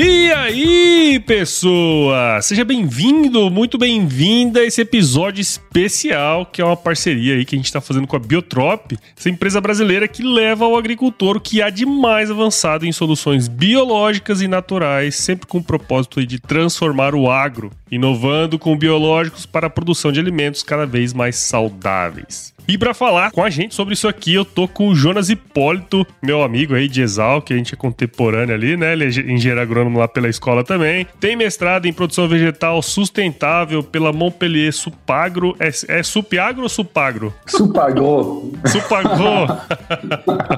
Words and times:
E 0.00 0.32
aí, 0.32 1.18
pessoa! 1.26 2.40
Seja 2.40 2.64
bem-vindo, 2.64 3.50
muito 3.50 3.76
bem-vinda 3.76 4.60
a 4.60 4.64
esse 4.64 4.80
episódio 4.80 5.42
especial, 5.42 6.46
que 6.46 6.62
é 6.62 6.64
uma 6.64 6.76
parceria 6.76 7.34
aí 7.34 7.44
que 7.44 7.56
a 7.56 7.58
gente 7.58 7.66
está 7.66 7.80
fazendo 7.80 8.06
com 8.06 8.14
a 8.14 8.20
Biotrop, 8.20 8.96
essa 9.18 9.28
empresa 9.28 9.60
brasileira 9.60 10.06
que 10.06 10.22
leva 10.22 10.64
ao 10.64 10.78
agricultor 10.78 11.36
o 11.36 11.40
que 11.40 11.60
há 11.60 11.68
de 11.68 11.84
mais 11.84 12.30
avançado 12.30 12.86
em 12.86 12.92
soluções 12.92 13.48
biológicas 13.48 14.40
e 14.40 14.46
naturais, 14.46 15.16
sempre 15.16 15.48
com 15.48 15.58
o 15.58 15.64
propósito 15.64 16.24
de 16.24 16.38
transformar 16.38 17.12
o 17.12 17.28
agro, 17.28 17.72
inovando 17.90 18.56
com 18.56 18.78
biológicos 18.78 19.46
para 19.46 19.66
a 19.66 19.70
produção 19.70 20.12
de 20.12 20.20
alimentos 20.20 20.62
cada 20.62 20.86
vez 20.86 21.12
mais 21.12 21.34
saudáveis. 21.34 22.56
E 22.68 22.76
para 22.76 22.92
falar 22.92 23.30
com 23.30 23.42
a 23.42 23.48
gente 23.48 23.74
sobre 23.74 23.94
isso 23.94 24.06
aqui, 24.06 24.34
eu 24.34 24.44
tô 24.44 24.68
com 24.68 24.88
o 24.88 24.94
Jonas 24.94 25.30
Hipólito, 25.30 26.06
meu 26.22 26.42
amigo 26.42 26.74
aí 26.74 26.86
de 26.86 27.00
Exal, 27.00 27.40
que 27.40 27.54
a 27.54 27.56
gente 27.56 27.72
é 27.72 27.76
contemporâneo 27.78 28.54
ali, 28.54 28.76
né? 28.76 28.92
Ele 28.92 29.04
é 29.04 29.08
engenheiro 29.08 29.58
agrônomo 29.58 29.98
lá 29.98 30.06
pela 30.06 30.28
escola 30.28 30.62
também. 30.62 31.06
Tem 31.18 31.34
mestrado 31.34 31.86
em 31.86 31.94
produção 31.94 32.28
vegetal 32.28 32.82
sustentável 32.82 33.82
pela 33.82 34.12
Montpellier 34.12 34.70
Supagro. 34.70 35.56
É, 35.58 35.70
é 35.98 36.02
Supiagro 36.02 36.64
ou 36.64 36.68
Supagro? 36.68 37.32
Supagro. 37.46 38.52
Supagro. 38.66 39.46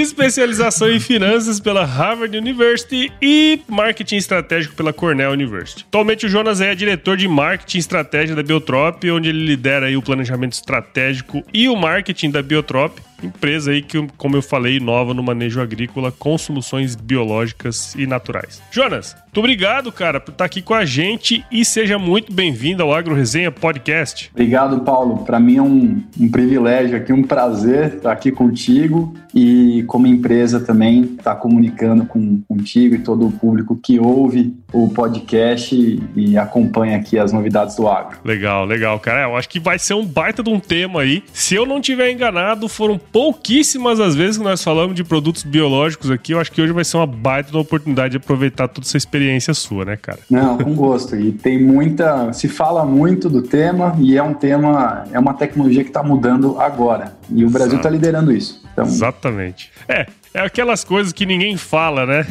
especialização 0.00 0.90
em 0.90 1.00
finanças 1.00 1.60
pela 1.60 1.84
Harvard 1.84 2.36
University 2.36 3.12
e 3.20 3.60
marketing 3.68 4.16
estratégico 4.16 4.74
pela 4.74 4.92
Cornell 4.92 5.32
University. 5.32 5.84
Atualmente 5.88 6.26
o 6.26 6.28
Jonas 6.28 6.60
é 6.60 6.74
diretor 6.74 7.16
de 7.16 7.28
marketing 7.28 7.76
e 7.76 7.80
estratégia 7.80 8.34
da 8.34 8.42
Biotrop, 8.42 9.04
onde 9.10 9.28
ele 9.28 9.44
lidera 9.44 9.86
o 9.96 10.02
planejamento 10.02 10.52
estratégico 10.52 11.44
e 11.52 11.68
o 11.68 11.76
marketing 11.76 12.30
da 12.30 12.42
Biotrop, 12.42 12.98
empresa 13.26 13.70
aí 13.70 13.82
que, 13.82 14.06
como 14.16 14.36
eu 14.36 14.42
falei, 14.42 14.76
inova 14.76 15.14
no 15.14 15.22
manejo 15.22 15.60
agrícola 15.60 16.12
com 16.12 16.36
soluções 16.36 16.94
biológicas 16.94 17.94
e 17.94 18.06
naturais. 18.06 18.62
Jonas, 18.70 19.16
muito 19.32 19.38
obrigado, 19.38 19.90
cara, 19.90 20.20
por 20.20 20.32
estar 20.32 20.44
aqui 20.44 20.60
com 20.60 20.74
a 20.74 20.84
gente 20.84 21.42
e 21.50 21.64
seja 21.64 21.98
muito 21.98 22.30
bem-vindo 22.30 22.82
ao 22.82 22.92
Agro 22.92 23.14
Resenha 23.14 23.50
Podcast. 23.50 24.30
Obrigado, 24.34 24.80
Paulo. 24.80 25.24
Para 25.24 25.40
mim 25.40 25.56
é 25.56 25.62
um, 25.62 26.02
um, 26.20 26.30
privilégio 26.30 26.98
aqui, 26.98 27.14
um 27.14 27.22
prazer 27.22 27.94
estar 27.94 28.12
aqui 28.12 28.30
contigo 28.30 29.14
e 29.34 29.84
como 29.86 30.06
empresa 30.06 30.60
também 30.60 31.14
estar 31.16 31.36
comunicando 31.36 32.04
com, 32.04 32.42
contigo 32.46 32.94
e 32.94 32.98
todo 32.98 33.26
o 33.26 33.32
público 33.32 33.74
que 33.74 33.98
ouve 33.98 34.54
o 34.70 34.90
podcast 34.90 35.74
e, 35.74 36.02
e 36.14 36.36
acompanha 36.36 36.98
aqui 36.98 37.18
as 37.18 37.32
novidades 37.32 37.74
do 37.76 37.88
agro. 37.88 38.18
Legal, 38.22 38.66
legal, 38.66 39.00
cara. 39.00 39.22
Eu 39.22 39.36
acho 39.36 39.48
que 39.48 39.58
vai 39.58 39.78
ser 39.78 39.94
um 39.94 40.04
baita 40.04 40.42
de 40.42 40.50
um 40.50 40.60
tema 40.60 41.00
aí. 41.00 41.24
Se 41.32 41.54
eu 41.54 41.64
não 41.64 41.80
tiver 41.80 42.10
enganado, 42.10 42.68
foram 42.68 42.98
pouquíssimas 43.12 44.00
as 44.00 44.14
vezes 44.14 44.38
que 44.38 44.42
nós 44.42 44.64
falamos 44.64 44.96
de 44.96 45.04
produtos 45.04 45.42
biológicos 45.42 46.10
aqui. 46.10 46.32
Eu 46.32 46.40
acho 46.40 46.50
que 46.50 46.62
hoje 46.62 46.72
vai 46.72 46.84
ser 46.84 46.96
uma 46.96 47.06
baita 47.06 47.50
de 47.50 47.56
oportunidade 47.56 48.12
de 48.12 48.16
aproveitar 48.16 48.66
toda 48.66 48.86
essa 48.86 48.96
experiência 48.96 49.52
sua, 49.52 49.84
né, 49.84 49.96
cara? 50.00 50.18
Não, 50.30 50.56
com 50.56 50.74
gosto. 50.74 51.14
E 51.14 51.30
tem 51.30 51.62
muita. 51.62 52.32
Se 52.32 52.48
fala 52.48 52.84
muito 52.84 53.28
do 53.28 53.42
tema 53.42 53.94
e 54.00 54.16
é 54.16 54.22
um 54.22 54.32
tema, 54.32 55.04
é 55.12 55.18
uma 55.18 55.34
tecnologia 55.34 55.84
que 55.84 55.90
está 55.90 56.02
mudando 56.02 56.58
agora. 56.58 57.14
E 57.30 57.44
o 57.44 57.50
Brasil 57.50 57.76
está 57.76 57.90
liderando 57.90 58.32
isso. 58.32 58.62
Então... 58.72 58.86
Exatamente. 58.86 59.70
É, 59.86 60.06
é 60.34 60.40
aquelas 60.40 60.82
coisas 60.82 61.12
que 61.12 61.26
ninguém 61.26 61.56
fala, 61.56 62.06
né? 62.06 62.26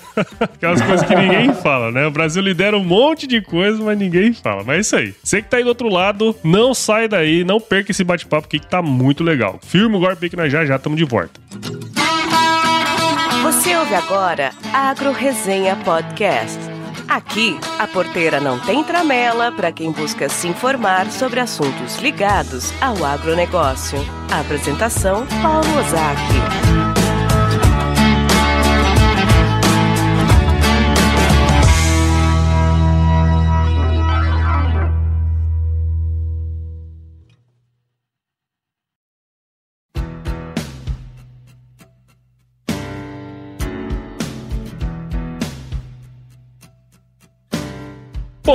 aquelas 0.40 0.82
coisas 0.82 1.06
que 1.06 1.14
ninguém 1.14 1.54
fala, 1.54 1.90
né? 1.90 2.06
O 2.06 2.10
Brasil 2.10 2.42
lidera 2.42 2.76
um 2.76 2.84
monte 2.84 3.26
de 3.26 3.40
coisas, 3.40 3.80
mas 3.80 3.98
ninguém 3.98 4.32
fala. 4.32 4.62
Mas 4.64 4.76
é 4.76 4.80
isso 4.80 4.96
aí. 4.96 5.14
Você 5.22 5.42
que 5.42 5.48
tá 5.48 5.56
aí 5.56 5.62
do 5.62 5.68
outro 5.70 5.88
lado, 5.88 6.36
não 6.44 6.74
sai 6.74 7.08
daí, 7.08 7.44
não 7.44 7.60
perca 7.60 7.90
esse 7.90 8.04
bate-papo 8.04 8.48
que 8.48 8.60
tá 8.60 8.82
muito 8.82 9.24
legal. 9.24 9.58
Firme 9.62 9.96
o 9.96 10.00
golpe 10.00 10.28
que 10.28 10.36
nós 10.36 10.52
já 10.52 10.64
já 10.64 10.76
estamos 10.76 10.98
de 10.98 11.04
volta. 11.04 11.40
Você 13.42 13.76
ouve 13.76 13.94
agora 13.94 14.50
Agro 14.72 15.12
Resenha 15.12 15.76
Podcast. 15.76 16.58
Aqui, 17.08 17.56
a 17.78 17.86
porteira 17.86 18.40
não 18.40 18.58
tem 18.58 18.82
tramela 18.82 19.52
para 19.52 19.70
quem 19.70 19.92
busca 19.92 20.28
se 20.28 20.48
informar 20.48 21.10
sobre 21.12 21.38
assuntos 21.38 21.98
ligados 21.98 22.72
ao 22.80 23.04
agronegócio. 23.04 23.98
A 24.32 24.40
apresentação, 24.40 25.24
Paulo 25.40 25.78
Ozaki. 25.78 26.85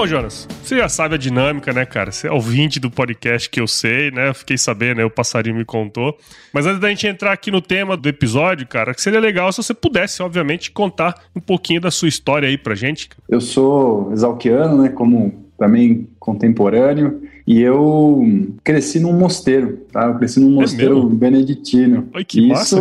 Bom, 0.02 0.08
Jonas, 0.08 0.48
você 0.64 0.78
já 0.78 0.90
sabe 0.90 1.14
a 1.14 1.18
dinâmica, 1.18 1.72
né, 1.72 1.86
cara? 1.86 2.12
Você 2.12 2.28
é 2.28 2.32
ouvinte 2.32 2.80
do 2.80 2.90
podcast 2.90 3.48
que 3.48 3.62
eu 3.62 3.68
sei, 3.68 4.10
né? 4.10 4.34
Fiquei 4.34 4.58
sabendo, 4.58 4.98
né? 4.98 5.06
O 5.06 5.12
passarinho 5.12 5.56
me 5.56 5.64
contou. 5.64 6.18
Mas 6.52 6.66
antes 6.66 6.82
da 6.82 6.90
gente 6.90 7.06
entrar 7.06 7.32
aqui 7.32 7.52
no 7.52 7.62
tema 7.62 7.96
do 7.96 8.10
episódio, 8.10 8.66
cara, 8.66 8.96
que 8.96 9.02
seria 9.02 9.20
legal 9.20 9.52
se 9.52 9.62
você 9.62 9.76
pudesse, 9.76 10.24
obviamente, 10.24 10.72
contar 10.72 11.14
um 11.36 11.40
pouquinho 11.40 11.80
da 11.80 11.92
sua 11.92 12.08
história 12.08 12.50
aí 12.50 12.58
pra 12.58 12.74
gente. 12.74 13.10
Eu 13.30 13.40
sou 13.40 14.12
exalquiano, 14.12 14.82
né? 14.82 14.90
Como 14.90 15.46
também 15.56 16.10
contemporâneo. 16.18 17.22
E 17.52 17.60
eu 17.60 18.24
cresci 18.64 18.98
num 18.98 19.12
mosteiro, 19.12 19.86
tá? 19.92 20.06
Eu 20.06 20.16
cresci 20.16 20.40
num 20.40 20.54
é 20.54 20.62
mosteiro 20.62 21.06
é 21.06 21.16
beneditino. 21.16 22.08
Ai, 22.14 22.24
que 22.24 22.40
isso... 22.40 22.50
massa. 22.50 22.78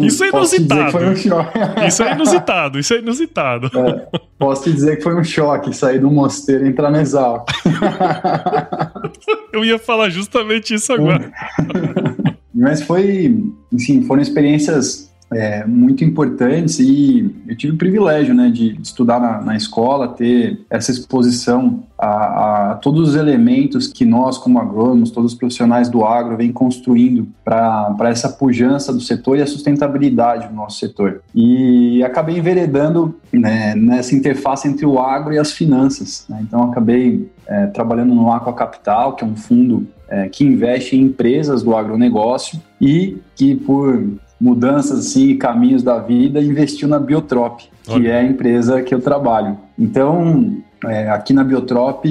Isso 0.00 0.22
é 0.22 0.28
inusitado. 0.28 0.98
Um 0.98 1.12
isso 1.84 2.02
é 2.04 2.12
inusitado, 2.12 2.78
isso 2.78 2.94
é 2.94 2.98
inusitado. 3.00 3.70
É, 3.76 4.06
posso 4.38 4.62
te 4.62 4.72
dizer 4.72 4.98
que 4.98 5.02
foi 5.02 5.16
um 5.16 5.24
choque 5.24 5.74
sair 5.74 5.98
do 5.98 6.08
mosteiro 6.08 6.64
e 6.64 6.68
entrar 6.68 6.92
na 6.92 7.02
Exalc. 7.02 7.50
eu 9.52 9.64
ia 9.64 9.76
falar 9.76 10.08
justamente 10.10 10.74
isso 10.74 10.92
agora. 10.92 11.32
Mas 12.54 12.82
foi, 12.82 13.36
enfim, 13.72 14.02
foram 14.02 14.22
experiências 14.22 15.12
é, 15.32 15.64
muito 15.66 16.04
importantes 16.04 16.78
e 16.78 17.34
eu 17.48 17.56
tive 17.56 17.74
o 17.74 17.76
privilégio 17.76 18.34
né, 18.34 18.50
de, 18.50 18.78
estudar 18.80 19.20
na, 19.20 19.40
na, 19.40 19.56
escola, 19.56 20.08
ter 20.08 20.60
essa 20.70 20.90
exposição 20.90 21.82
a, 21.98 22.72
a, 22.72 22.74
todos 22.76 23.10
os 23.10 23.16
elementos 23.16 23.86
que 23.86 24.04
nós, 24.04 24.38
como 24.38 24.58
agrônomos, 24.58 25.10
todos 25.10 25.32
os 25.32 25.38
profissionais 25.38 25.88
do 25.88 26.04
agro, 26.04 26.36
vem 26.36 26.52
construindo 26.52 27.26
para 27.44 28.10
essa 28.10 28.28
pujança 28.28 28.92
do 28.92 29.00
setor 29.00 29.38
e 29.38 29.42
a 29.42 29.46
sustentabilidade 29.46 30.48
do 30.48 30.54
nosso 30.54 30.78
setor. 30.78 31.22
E 31.34 32.02
acabei 32.04 32.38
enveredando 32.38 33.16
né, 33.32 33.74
nessa 33.74 34.14
interface 34.14 34.68
entre 34.68 34.86
o 34.86 34.98
agro 34.98 35.32
e 35.32 35.38
as 35.38 35.52
finanças. 35.52 36.26
Né? 36.28 36.40
Então, 36.42 36.62
acabei 36.62 37.28
é, 37.46 37.66
trabalhando 37.66 38.14
no 38.14 38.30
Aqua 38.30 38.52
Capital, 38.52 39.14
que 39.14 39.24
é 39.24 39.26
um 39.26 39.36
fundo 39.36 39.86
é, 40.08 40.28
que 40.28 40.44
investe 40.44 40.96
em 40.96 41.02
empresas 41.02 41.62
do 41.62 41.76
agronegócio 41.76 42.60
e 42.80 43.18
que, 43.34 43.54
por 43.54 44.04
mudanças 44.44 44.98
assim, 44.98 45.38
caminhos 45.38 45.82
da 45.82 45.98
vida, 45.98 46.38
investiu 46.38 46.86
na 46.86 46.98
Biotrop, 46.98 47.62
que 47.82 47.92
Olha. 47.92 48.08
é 48.10 48.20
a 48.20 48.24
empresa 48.24 48.82
que 48.82 48.94
eu 48.94 49.00
trabalho. 49.00 49.56
Então, 49.78 50.58
é, 50.84 51.08
aqui 51.08 51.32
na 51.32 51.42
Biotrop 51.42 52.04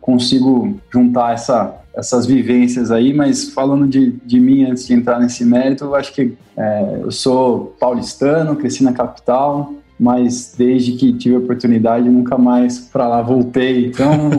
consigo 0.00 0.78
juntar 0.88 1.34
essa, 1.34 1.74
essas 1.96 2.26
vivências 2.26 2.92
aí, 2.92 3.12
mas 3.12 3.52
falando 3.52 3.88
de, 3.88 4.12
de 4.24 4.38
mim 4.38 4.70
antes 4.70 4.86
de 4.86 4.94
entrar 4.94 5.18
nesse 5.18 5.44
mérito, 5.44 5.82
eu 5.86 5.96
acho 5.96 6.14
que 6.14 6.34
é, 6.56 7.00
eu 7.02 7.10
sou 7.10 7.74
paulistano, 7.80 8.54
cresci 8.54 8.84
na 8.84 8.92
capital, 8.92 9.72
mas 9.98 10.54
desde 10.56 10.92
que 10.92 11.12
tive 11.12 11.34
a 11.34 11.38
oportunidade 11.40 12.08
nunca 12.08 12.38
mais 12.38 12.78
para 12.78 13.08
lá 13.08 13.20
voltei. 13.20 13.86
Então 13.86 14.30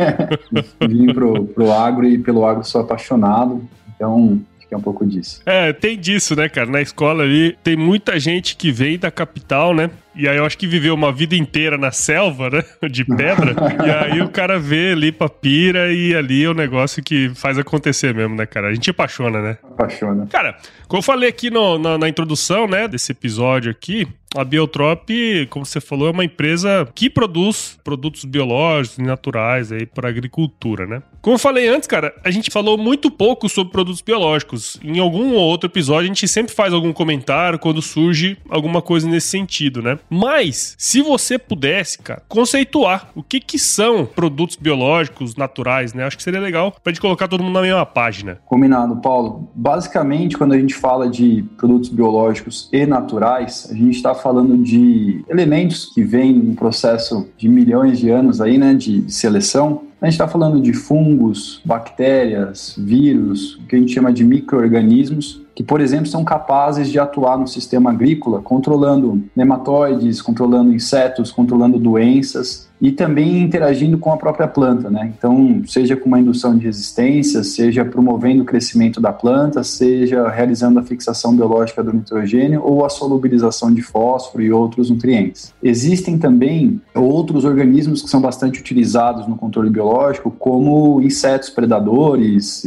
vim 0.88 1.12
pro, 1.12 1.44
pro 1.44 1.70
agro 1.70 2.06
e 2.06 2.16
pelo 2.16 2.46
agro 2.46 2.64
sou 2.64 2.80
apaixonado. 2.80 3.62
Então 3.94 4.40
é 4.74 4.76
um 4.76 4.82
pouco 4.82 5.06
disso. 5.06 5.40
É, 5.46 5.72
tem 5.72 5.98
disso, 5.98 6.34
né, 6.34 6.48
cara? 6.48 6.68
Na 6.68 6.80
escola 6.80 7.22
ali 7.22 7.56
tem 7.62 7.76
muita 7.76 8.18
gente 8.18 8.56
que 8.56 8.70
vem 8.70 8.98
da 8.98 9.10
capital, 9.10 9.74
né? 9.74 9.90
E 10.16 10.28
aí 10.28 10.36
eu 10.36 10.44
acho 10.44 10.56
que 10.56 10.66
viveu 10.66 10.94
uma 10.94 11.12
vida 11.12 11.34
inteira 11.34 11.76
na 11.76 11.90
selva, 11.90 12.50
né? 12.50 12.62
De 12.88 13.04
pedra. 13.04 13.54
e 13.84 13.90
aí 13.90 14.22
o 14.22 14.28
cara 14.28 14.58
vê 14.58 14.92
ali 14.92 15.10
papira 15.10 15.92
e 15.92 16.14
ali 16.14 16.44
é 16.44 16.48
o 16.48 16.54
negócio 16.54 17.02
que 17.02 17.30
faz 17.34 17.58
acontecer 17.58 18.14
mesmo, 18.14 18.34
né, 18.36 18.46
cara? 18.46 18.68
A 18.68 18.74
gente 18.74 18.90
apaixona, 18.90 19.40
né? 19.40 19.58
Apaixona. 19.62 20.26
Cara, 20.26 20.56
como 20.86 20.98
eu 20.98 21.02
falei 21.02 21.28
aqui 21.28 21.50
no, 21.50 21.78
na, 21.78 21.98
na 21.98 22.08
introdução, 22.08 22.66
né, 22.66 22.86
desse 22.86 23.12
episódio 23.12 23.70
aqui, 23.70 24.06
a 24.36 24.44
Biotrop, 24.44 25.08
como 25.48 25.64
você 25.64 25.80
falou, 25.80 26.08
é 26.08 26.10
uma 26.10 26.24
empresa 26.24 26.88
que 26.92 27.08
produz 27.08 27.78
produtos 27.84 28.24
biológicos 28.24 28.98
e 28.98 29.02
naturais 29.02 29.70
aí 29.70 29.86
para 29.86 30.08
agricultura, 30.08 30.86
né? 30.86 31.02
Como 31.22 31.36
eu 31.36 31.38
falei 31.38 31.68
antes, 31.68 31.86
cara, 31.86 32.12
a 32.24 32.30
gente 32.30 32.50
falou 32.50 32.76
muito 32.76 33.10
pouco 33.10 33.48
sobre 33.48 33.72
produtos 33.72 34.02
biológicos. 34.02 34.78
Em 34.82 34.98
algum 34.98 35.34
ou 35.34 35.40
outro 35.40 35.68
episódio 35.68 36.02
a 36.02 36.06
gente 36.08 36.26
sempre 36.26 36.52
faz 36.52 36.72
algum 36.72 36.92
comentário 36.92 37.60
quando 37.60 37.80
surge 37.80 38.36
alguma 38.48 38.82
coisa 38.82 39.08
nesse 39.08 39.28
sentido, 39.28 39.80
né? 39.80 39.98
Mas 40.08 40.74
se 40.78 41.02
você 41.02 41.38
pudesse, 41.38 41.98
cara, 41.98 42.22
conceituar 42.28 43.10
o 43.14 43.22
que 43.22 43.40
que 43.40 43.58
são 43.58 44.06
produtos 44.06 44.56
biológicos 44.56 45.36
naturais, 45.36 45.92
né? 45.92 46.04
Acho 46.04 46.16
que 46.16 46.22
seria 46.22 46.40
legal 46.40 46.72
pra 46.82 46.92
gente 46.92 47.00
colocar 47.00 47.28
todo 47.28 47.42
mundo 47.42 47.54
na 47.54 47.62
mesma 47.62 47.86
página. 47.86 48.38
Combinado, 48.44 48.96
Paulo. 48.96 49.50
Basicamente, 49.54 50.36
quando 50.36 50.52
a 50.52 50.58
gente 50.58 50.74
fala 50.74 51.08
de 51.08 51.44
produtos 51.56 51.88
biológicos 51.88 52.68
e 52.72 52.86
naturais, 52.86 53.68
a 53.70 53.74
gente 53.74 53.96
está 53.96 54.14
falando 54.14 54.56
de 54.58 55.24
elementos 55.28 55.92
que 55.94 56.02
vêm 56.02 56.32
num 56.32 56.54
processo 56.54 57.28
de 57.36 57.48
milhões 57.48 57.98
de 57.98 58.10
anos 58.10 58.40
aí, 58.40 58.58
né, 58.58 58.74
de 58.74 59.10
seleção. 59.12 59.82
A 60.00 60.06
gente 60.06 60.14
está 60.14 60.28
falando 60.28 60.60
de 60.60 60.72
fungos, 60.72 61.62
bactérias, 61.64 62.74
vírus, 62.76 63.54
o 63.56 63.66
que 63.66 63.76
a 63.76 63.78
gente 63.78 63.92
chama 63.94 64.12
de 64.12 64.22
micro-organismos, 64.22 65.40
que, 65.54 65.62
por 65.62 65.80
exemplo, 65.80 66.06
são 66.06 66.24
capazes 66.24 66.90
de 66.90 66.98
atuar 66.98 67.38
no 67.38 67.46
sistema 67.46 67.90
agrícola, 67.90 68.40
controlando 68.42 69.22
nematóides, 69.36 70.20
controlando 70.20 70.72
insetos, 70.74 71.30
controlando 71.30 71.78
doenças 71.78 72.68
e 72.84 72.92
também 72.92 73.38
interagindo 73.38 73.96
com 73.96 74.12
a 74.12 74.16
própria 74.18 74.46
planta, 74.46 74.90
né? 74.90 75.10
Então, 75.16 75.62
seja 75.66 75.96
com 75.96 76.06
uma 76.06 76.20
indução 76.20 76.54
de 76.54 76.66
resistência, 76.66 77.42
seja 77.42 77.82
promovendo 77.82 78.42
o 78.42 78.44
crescimento 78.44 79.00
da 79.00 79.10
planta, 79.10 79.64
seja 79.64 80.28
realizando 80.28 80.78
a 80.78 80.82
fixação 80.82 81.34
biológica 81.34 81.82
do 81.82 81.94
nitrogênio 81.94 82.62
ou 82.62 82.84
a 82.84 82.90
solubilização 82.90 83.72
de 83.72 83.80
fósforo 83.80 84.44
e 84.44 84.52
outros 84.52 84.90
nutrientes. 84.90 85.54
Existem 85.62 86.18
também 86.18 86.78
outros 86.94 87.46
organismos 87.46 88.02
que 88.02 88.10
são 88.10 88.20
bastante 88.20 88.60
utilizados 88.60 89.26
no 89.26 89.34
controle 89.34 89.70
biológico, 89.70 90.30
como 90.30 91.00
insetos 91.00 91.48
predadores. 91.48 92.66